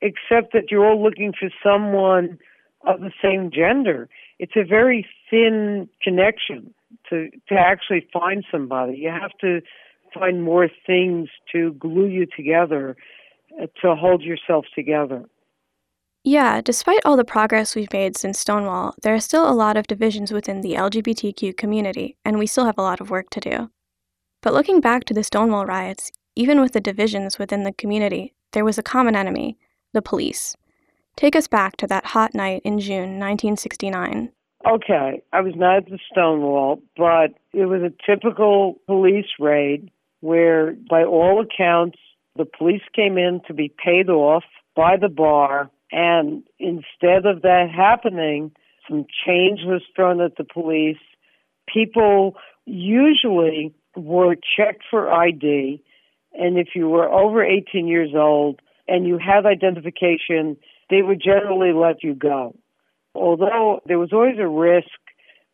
except 0.02 0.54
that 0.54 0.72
you're 0.72 0.86
all 0.86 1.02
looking 1.02 1.34
for 1.34 1.50
someone 1.64 2.38
of 2.86 3.02
the 3.02 3.12
same 3.22 3.52
gender? 3.52 4.10
It's 4.40 4.56
a 4.56 4.64
very 4.64 5.08
thin 5.30 5.90
connection 6.04 6.74
to 7.10 7.30
to 7.50 7.56
actually 7.56 8.08
find 8.12 8.44
somebody. 8.52 8.98
You 8.98 9.10
have 9.10 9.32
to 9.42 9.62
find 10.14 10.44
more 10.44 10.70
things 10.86 11.30
to 11.52 11.74
glue 11.74 12.08
you 12.08 12.26
together, 12.26 12.96
uh, 13.62 13.68
to 13.82 13.96
hold 13.96 14.22
yourself 14.22 14.66
together. 14.74 15.26
Yeah, 16.24 16.62
despite 16.62 17.02
all 17.06 17.18
the 17.18 17.24
progress 17.24 17.76
we've 17.76 17.94
made 17.94 18.18
since 18.18 18.40
Stonewall, 18.40 18.96
there 19.04 19.14
are 19.14 19.20
still 19.20 19.48
a 19.48 19.54
lot 19.54 19.78
of 19.78 19.86
divisions 19.86 20.32
within 20.32 20.62
the 20.62 20.74
LGBTQ 20.74 21.56
community, 21.56 22.18
and 22.26 22.40
we 22.40 22.48
still 22.48 22.66
have 22.66 22.80
a 22.80 22.82
lot 22.82 23.00
of 23.00 23.12
work 23.12 23.30
to 23.32 23.40
do. 23.40 23.70
But 24.42 24.54
looking 24.54 24.82
back 24.82 25.04
to 25.06 25.14
the 25.14 25.24
Stonewall 25.24 25.68
riots, 25.68 26.12
even 26.36 26.60
with 26.60 26.74
the 26.74 26.82
divisions 26.82 27.38
within 27.38 27.64
the 27.64 27.74
community, 27.74 28.34
there 28.54 28.66
was 28.66 28.78
a 28.78 28.84
common 28.84 29.16
enemy 29.16 29.58
the 29.94 30.02
police. 30.02 30.56
Take 31.16 31.36
us 31.36 31.48
back 31.48 31.78
to 31.78 31.88
that 31.88 32.08
hot 32.08 32.36
night 32.36 32.62
in 32.66 32.80
June 32.80 33.20
1969. 33.20 34.32
Okay, 34.68 35.22
I 35.32 35.42
was 35.42 35.54
not 35.56 35.78
at 35.78 35.86
the 35.86 36.00
Stonewall, 36.12 36.82
but 36.98 37.36
it 37.54 37.66
was 37.66 37.82
a 37.82 37.94
typical 38.10 38.80
police 38.88 39.28
raid 39.40 39.92
where, 40.22 40.76
by 40.90 41.04
all 41.04 41.42
accounts, 41.42 42.00
the 42.36 42.46
police 42.46 42.82
came 42.96 43.18
in 43.18 43.42
to 43.48 43.54
be 43.54 43.72
paid 43.84 44.10
off 44.10 44.44
by 44.76 44.98
the 45.00 45.10
bar 45.10 45.70
and 45.92 46.44
instead 46.60 47.26
of 47.26 47.42
that 47.44 47.68
happening, 47.74 48.52
some 48.88 49.06
change 49.26 49.62
was 49.64 49.82
thrown 49.96 50.22
at 50.22 50.36
the 50.38 50.44
police. 50.44 50.98
People 51.72 52.36
usually 52.66 53.74
were 53.96 54.36
checked 54.36 54.84
for 54.90 55.12
ID, 55.12 55.82
and 56.34 56.58
if 56.58 56.70
you 56.76 56.90
were 56.90 57.10
over 57.10 57.44
18 57.44 57.88
years 57.88 58.12
old 58.14 58.60
and 58.88 59.08
you 59.08 59.18
had 59.18 59.46
identification, 59.46 60.58
they 60.90 61.02
would 61.02 61.22
generally 61.24 61.72
let 61.72 62.04
you 62.04 62.14
go. 62.14 62.56
Although 63.16 63.82
there 63.86 64.00
was 64.00 64.14
always 64.14 64.38
a 64.40 64.48
risk 64.48 64.90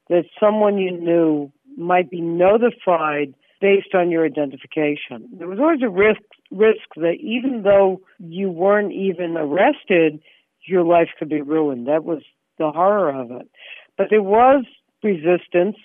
that 0.10 0.26
someone 0.39 0.78
you 0.78 0.91
knew 0.91 1.52
might 1.78 2.10
be 2.10 2.21
notified 2.21 3.34
based 3.62 3.93
on 3.93 4.10
your 4.10 4.26
identification. 4.26 5.30
There 5.32 5.47
was 5.47 5.60
always 5.60 5.82
a 5.84 5.89
risk 5.89 6.21
risk 6.50 6.89
that 6.97 7.17
even 7.21 7.62
though 7.63 8.02
you 8.19 8.50
weren't 8.50 8.91
even 8.91 9.38
arrested, 9.38 10.19
your 10.65 10.84
life 10.84 11.10
could 11.17 11.30
be 11.30 11.41
ruined. 11.41 11.88
That 11.88 12.04
was 12.04 12.24
the 12.58 12.71
horror 12.71 13.10
of 13.10 13.32
it. 13.32 13.50
But 13.97 14.08
there 14.10 14.21
was 14.21 14.65
resistance. 15.04 15.78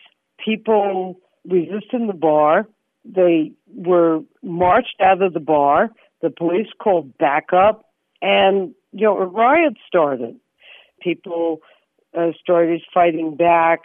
People 0.43 1.21
resisted 1.49 2.09
the 2.09 2.15
bar. 2.15 2.67
They 3.05 3.53
were 3.75 4.21
marched 4.43 5.01
out 5.01 5.23
of 5.23 5.33
the 5.33 5.41
bar. 5.41 5.91
The 6.23 6.31
police 6.31 6.69
called 6.83 7.17
backup, 7.19 7.85
and 8.23 8.75
you 8.93 9.07
know 9.07 9.19
a 9.19 9.27
riot 9.27 9.75
started. 9.87 10.41
People 11.01 11.61
uh, 12.17 12.31
started 12.41 12.83
fighting 12.93 13.37
back. 13.37 13.81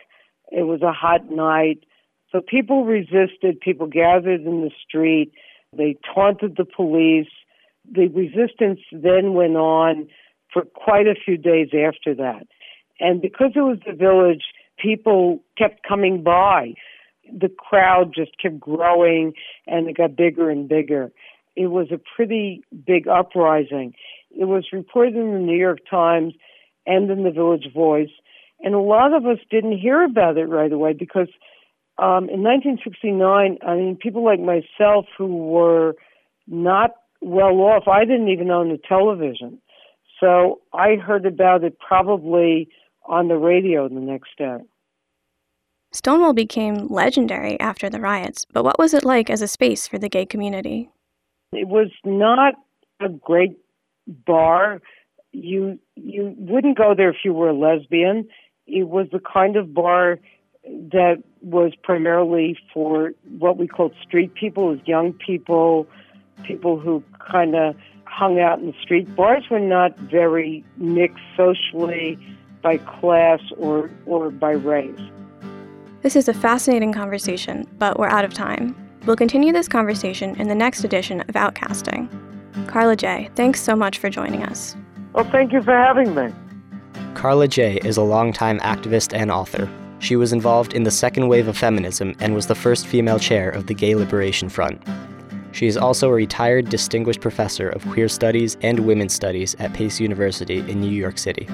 It 0.52 0.64
was 0.64 0.82
a 0.82 0.92
hot 0.92 1.30
night. 1.32 1.84
So 2.32 2.42
people 2.42 2.86
resisted, 2.86 3.60
people 3.60 3.88
gathered 3.88 4.42
in 4.42 4.62
the 4.62 4.72
street, 4.88 5.34
they 5.76 5.98
taunted 6.14 6.56
the 6.58 6.66
police. 6.66 7.28
The 7.90 8.08
resistance 8.08 8.80
then 8.92 9.34
went 9.34 9.56
on 9.56 10.08
for 10.54 10.64
quite 10.64 11.08
a 11.08 11.16
few 11.16 11.38
days 11.38 11.70
after 11.74 12.14
that. 12.16 12.48
And 13.00 13.22
because 13.22 13.52
it 13.56 13.62
was 13.62 13.80
the 13.86 13.94
village, 13.94 14.44
people 14.78 15.44
kept 15.58 15.88
coming 15.88 16.24
by. 16.24 16.74
The 17.32 17.50
crowd 17.50 18.14
just 18.14 18.32
kept 18.42 18.60
growing 18.60 19.34
and 19.66 19.88
it 19.88 19.98
got 19.98 20.16
bigger 20.16 20.50
and 20.50 20.68
bigger. 20.68 21.12
It 21.56 21.68
was 21.68 21.88
a 21.92 22.00
pretty 22.16 22.64
big 22.86 23.08
uprising. 23.08 23.94
It 24.32 24.46
was 24.46 24.68
reported 24.72 25.16
in 25.16 25.34
the 25.34 25.40
New 25.40 25.58
York 25.58 25.80
Times 25.90 26.34
and 26.86 27.10
in 27.10 27.24
the 27.24 27.32
Village 27.32 27.68
Voice. 27.74 28.10
And 28.62 28.76
a 28.76 28.80
lot 28.80 29.14
of 29.14 29.26
us 29.26 29.40
didn't 29.50 29.80
hear 29.80 30.04
about 30.04 30.38
it 30.38 30.46
right 30.46 30.72
away 30.72 30.94
because 30.94 31.30
um, 31.98 32.30
in 32.30 32.42
1969, 32.44 33.58
I 33.66 33.76
mean, 33.76 33.96
people 33.96 34.24
like 34.24 34.40
myself 34.40 35.06
who 35.18 35.28
were 35.28 35.96
not 36.48 36.92
well 37.22 37.60
off, 37.62 37.88
I 37.88 38.06
didn't 38.06 38.30
even 38.30 38.52
own 38.52 38.72
a 38.72 38.78
television. 38.78 39.60
So 40.20 40.62
I 40.74 40.96
heard 40.96 41.26
about 41.26 41.64
it 41.64 41.78
probably 41.80 42.70
on 43.06 43.28
the 43.28 43.38
radio 43.38 43.88
the 43.88 43.96
next 43.96 44.30
day. 44.38 44.58
Stonewall 45.92 46.34
became 46.34 46.88
legendary 46.88 47.60
after 47.60 47.90
the 47.90 48.00
riots, 48.00 48.46
but 48.54 48.64
what 48.64 48.80
was 48.80 48.94
it 48.94 49.04
like 49.04 49.30
as 49.30 49.42
a 49.42 49.48
space 49.48 49.88
for 49.88 49.98
the 49.98 50.08
gay 50.08 50.26
community? 50.26 50.90
It 51.52 51.68
was 51.68 51.90
not 52.06 52.54
a 53.02 53.10
great 53.10 53.58
bar. 54.08 54.82
You 55.32 55.80
you 55.96 56.36
wouldn't 56.38 56.78
go 56.78 56.94
there 56.96 57.10
if 57.10 57.18
you 57.24 57.34
were 57.34 57.50
a 57.50 57.54
lesbian. 57.54 58.28
It 58.68 58.88
was 58.90 59.08
the 59.12 59.20
kind 59.20 59.56
of 59.56 59.74
bar 59.74 60.20
that 60.64 61.24
was 61.42 61.74
primarily 61.82 62.58
for 62.74 63.14
what 63.40 63.58
we 63.58 63.68
called 63.68 63.94
street 64.06 64.34
people, 64.34 64.72
as 64.72 64.80
young 64.86 65.14
people, 65.14 65.88
people 66.44 66.80
who 66.80 67.04
kind 67.32 67.56
of 67.56 67.76
hung 68.06 68.40
out 68.40 68.60
in 68.60 68.68
the 68.68 68.76
street. 68.82 69.14
Bars 69.16 69.46
were 69.50 69.60
not 69.60 69.98
very 69.98 70.64
mixed 70.78 71.24
socially 71.36 72.20
by 72.62 72.78
class 72.78 73.40
or, 73.58 73.90
or 74.06 74.30
by 74.30 74.52
race. 74.52 75.00
This 76.02 76.16
is 76.16 76.28
a 76.28 76.34
fascinating 76.34 76.94
conversation, 76.94 77.68
but 77.80 77.98
we're 77.98 78.08
out 78.08 78.26
of 78.26 78.34
time. 78.34 78.76
We'll 79.06 79.16
continue 79.16 79.54
this 79.54 79.68
conversation 79.68 80.36
in 80.40 80.48
the 80.48 80.56
next 80.56 80.84
edition 80.84 81.22
of 81.22 81.36
Outcasting. 81.36 82.10
Karla 82.68 82.96
Jay, 82.96 83.30
thanks 83.36 83.62
so 83.62 83.76
much 83.76 83.98
for 83.98 84.10
joining 84.10 84.44
us. 84.44 84.76
Well, 85.14 85.30
thank 85.30 85.52
you 85.52 85.62
for 85.62 85.76
having 85.76 86.16
me. 86.16 86.34
Karla 87.16 87.48
Jay 87.48 87.78
is 87.84 87.98
a 87.98 88.02
longtime 88.02 88.60
activist 88.60 89.14
and 89.14 89.30
author. 89.30 89.70
She 90.00 90.16
was 90.16 90.34
involved 90.34 90.74
in 90.74 90.84
the 90.84 90.92
second 90.92 91.28
wave 91.28 91.48
of 91.48 91.58
feminism 91.58 92.16
and 92.20 92.34
was 92.34 92.48
the 92.48 92.56
first 92.56 92.88
female 92.88 93.20
chair 93.20 93.50
of 93.50 93.68
the 93.68 93.74
Gay 93.74 93.94
Liberation 93.96 94.50
Front. 94.50 94.82
She 95.52 95.68
is 95.68 95.78
also 95.78 96.10
a 96.10 96.14
retired 96.14 96.70
distinguished 96.70 97.20
professor 97.20 97.70
of 97.70 97.86
queer 97.90 98.08
studies 98.08 98.58
and 98.62 98.80
women's 98.80 99.14
studies 99.14 99.54
at 99.60 99.74
Pace 99.74 100.00
University 100.00 100.60
in 100.60 100.80
New 100.80 100.90
York 100.90 101.18
City. 101.18 101.48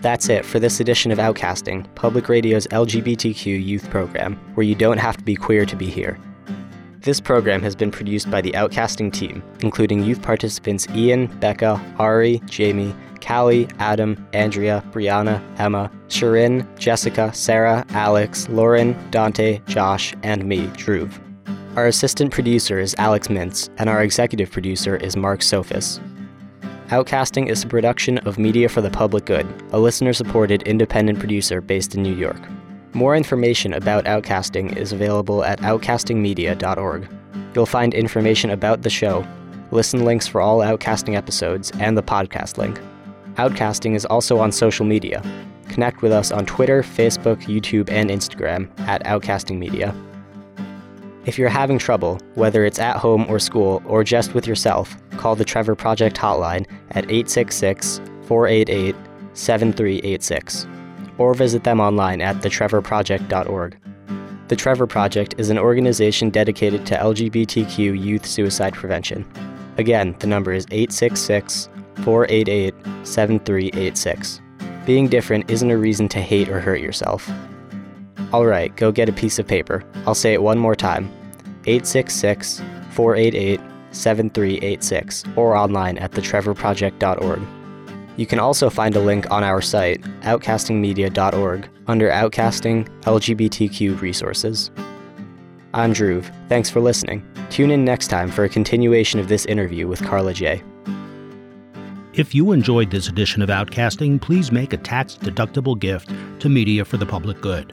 That's 0.00 0.28
it 0.28 0.44
for 0.44 0.60
this 0.60 0.80
edition 0.80 1.10
of 1.10 1.18
Outcasting, 1.18 1.92
Public 1.94 2.28
Radio's 2.28 2.66
LGBTQ 2.66 3.64
youth 3.64 3.88
program, 3.88 4.36
where 4.54 4.66
you 4.66 4.74
don't 4.74 4.98
have 4.98 5.16
to 5.16 5.24
be 5.24 5.34
queer 5.34 5.64
to 5.64 5.76
be 5.76 5.86
here. 5.86 6.18
This 7.04 7.20
program 7.20 7.60
has 7.60 7.76
been 7.76 7.90
produced 7.90 8.30
by 8.30 8.40
the 8.40 8.52
Outcasting 8.52 9.12
team, 9.12 9.42
including 9.60 10.02
youth 10.02 10.22
participants 10.22 10.88
Ian, 10.94 11.26
Becca, 11.38 11.78
Ari, 11.98 12.40
Jamie, 12.46 12.96
Callie, 13.20 13.68
Adam, 13.78 14.26
Andrea, 14.32 14.82
Brianna, 14.90 15.42
Emma, 15.60 15.90
Shirin, 16.08 16.66
Jessica, 16.78 17.30
Sarah, 17.34 17.84
Alex, 17.90 18.48
Lauren, 18.48 18.96
Dante, 19.10 19.60
Josh, 19.66 20.14
and 20.22 20.46
me, 20.46 20.66
Dhruv. 20.68 21.12
Our 21.76 21.86
assistant 21.88 22.32
producer 22.32 22.78
is 22.78 22.94
Alex 22.96 23.28
Mintz, 23.28 23.68
and 23.76 23.90
our 23.90 24.02
executive 24.02 24.50
producer 24.50 24.96
is 24.96 25.14
Mark 25.14 25.40
Sophos. 25.40 26.00
Outcasting 26.88 27.50
is 27.50 27.64
a 27.64 27.68
production 27.68 28.16
of 28.20 28.38
Media 28.38 28.70
for 28.70 28.80
the 28.80 28.90
Public 28.90 29.26
Good, 29.26 29.46
a 29.72 29.78
listener 29.78 30.14
supported 30.14 30.62
independent 30.62 31.18
producer 31.18 31.60
based 31.60 31.94
in 31.94 32.02
New 32.02 32.14
York. 32.14 32.40
More 32.94 33.16
information 33.16 33.72
about 33.72 34.04
Outcasting 34.04 34.76
is 34.76 34.92
available 34.92 35.42
at 35.42 35.58
outcastingmedia.org. 35.60 37.08
You'll 37.52 37.66
find 37.66 37.92
information 37.92 38.50
about 38.50 38.82
the 38.82 38.90
show, 38.90 39.26
listen 39.72 40.04
links 40.04 40.28
for 40.28 40.40
all 40.40 40.60
Outcasting 40.60 41.16
episodes, 41.16 41.72
and 41.80 41.98
the 41.98 42.04
podcast 42.04 42.56
link. 42.56 42.80
Outcasting 43.34 43.96
is 43.96 44.04
also 44.06 44.38
on 44.38 44.52
social 44.52 44.86
media. 44.86 45.24
Connect 45.68 46.02
with 46.02 46.12
us 46.12 46.30
on 46.30 46.46
Twitter, 46.46 46.82
Facebook, 46.82 47.42
YouTube, 47.46 47.90
and 47.90 48.10
Instagram 48.10 48.70
at 48.86 49.02
Outcasting 49.04 49.58
Media. 49.58 49.92
If 51.26 51.36
you're 51.36 51.48
having 51.48 51.78
trouble, 51.78 52.20
whether 52.34 52.64
it's 52.64 52.78
at 52.78 52.96
home 52.96 53.26
or 53.28 53.40
school 53.40 53.82
or 53.86 54.04
just 54.04 54.34
with 54.34 54.46
yourself, 54.46 54.96
call 55.16 55.34
the 55.34 55.44
Trevor 55.44 55.74
Project 55.74 56.16
hotline 56.16 56.64
at 56.90 57.10
866 57.10 58.00
488 58.26 58.94
7386 59.32 60.66
or 61.18 61.34
visit 61.34 61.64
them 61.64 61.80
online 61.80 62.20
at 62.20 62.36
thetrevorproject.org. 62.36 63.78
The 64.48 64.56
Trevor 64.56 64.86
Project 64.86 65.34
is 65.38 65.48
an 65.48 65.58
organization 65.58 66.28
dedicated 66.30 66.84
to 66.86 66.96
LGBTQ 66.96 67.98
youth 67.98 68.26
suicide 68.26 68.74
prevention. 68.74 69.26
Again, 69.78 70.14
the 70.18 70.26
number 70.26 70.52
is 70.52 70.66
866 70.70 71.68
488 72.04 72.74
7386. 73.04 74.40
Being 74.84 75.08
different 75.08 75.50
isn't 75.50 75.70
a 75.70 75.78
reason 75.78 76.08
to 76.08 76.20
hate 76.20 76.48
or 76.48 76.60
hurt 76.60 76.80
yourself. 76.80 77.30
Alright, 78.32 78.76
go 78.76 78.92
get 78.92 79.08
a 79.08 79.12
piece 79.12 79.38
of 79.38 79.46
paper. 79.46 79.82
I'll 80.06 80.14
say 80.14 80.34
it 80.34 80.42
one 80.42 80.58
more 80.58 80.74
time 80.74 81.10
866 81.66 82.60
488 82.90 83.60
7386 83.92 85.24
or 85.36 85.56
online 85.56 85.98
at 85.98 86.10
thetrevorproject.org. 86.12 87.40
You 88.16 88.26
can 88.26 88.38
also 88.38 88.70
find 88.70 88.94
a 88.94 89.00
link 89.00 89.30
on 89.30 89.42
our 89.42 89.60
site, 89.60 90.00
outcastingmedia.org, 90.22 91.68
under 91.86 92.10
Outcasting 92.10 92.88
LGBTQ 93.02 94.00
Resources. 94.00 94.70
I'm 95.74 95.92
Dhruv. 95.92 96.32
Thanks 96.48 96.70
for 96.70 96.80
listening. 96.80 97.26
Tune 97.50 97.72
in 97.72 97.84
next 97.84 98.06
time 98.06 98.30
for 98.30 98.44
a 98.44 98.48
continuation 98.48 99.18
of 99.18 99.26
this 99.26 99.44
interview 99.46 99.88
with 99.88 100.02
Karla 100.04 100.32
Jay. 100.32 100.62
If 102.12 102.32
you 102.32 102.52
enjoyed 102.52 102.92
this 102.92 103.08
edition 103.08 103.42
of 103.42 103.48
Outcasting, 103.48 104.20
please 104.20 104.52
make 104.52 104.72
a 104.72 104.76
tax 104.76 105.16
deductible 105.16 105.76
gift 105.76 106.12
to 106.38 106.48
Media 106.48 106.84
for 106.84 106.96
the 106.96 107.06
Public 107.06 107.40
Good. 107.40 107.72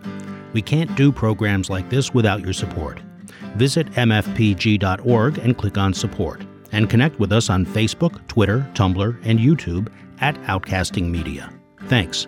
We 0.53 0.63
can't 0.63 0.93
do 0.95 1.11
programs 1.11 1.69
like 1.69 1.91
this 1.91 2.11
without 2.15 2.41
your 2.41 2.53
support. 2.53 2.99
Visit 3.55 3.85
mfpg.org 3.91 5.37
and 5.37 5.55
click 5.55 5.77
on 5.77 5.93
support. 5.93 6.41
And 6.71 6.89
connect 6.89 7.19
with 7.19 7.31
us 7.31 7.51
on 7.51 7.65
Facebook, 7.65 8.25
Twitter, 8.27 8.67
Tumblr, 8.73 9.19
and 9.23 9.37
YouTube 9.37 9.89
at 10.21 10.35
Outcasting 10.43 11.09
Media. 11.09 11.51
Thanks. 11.87 12.27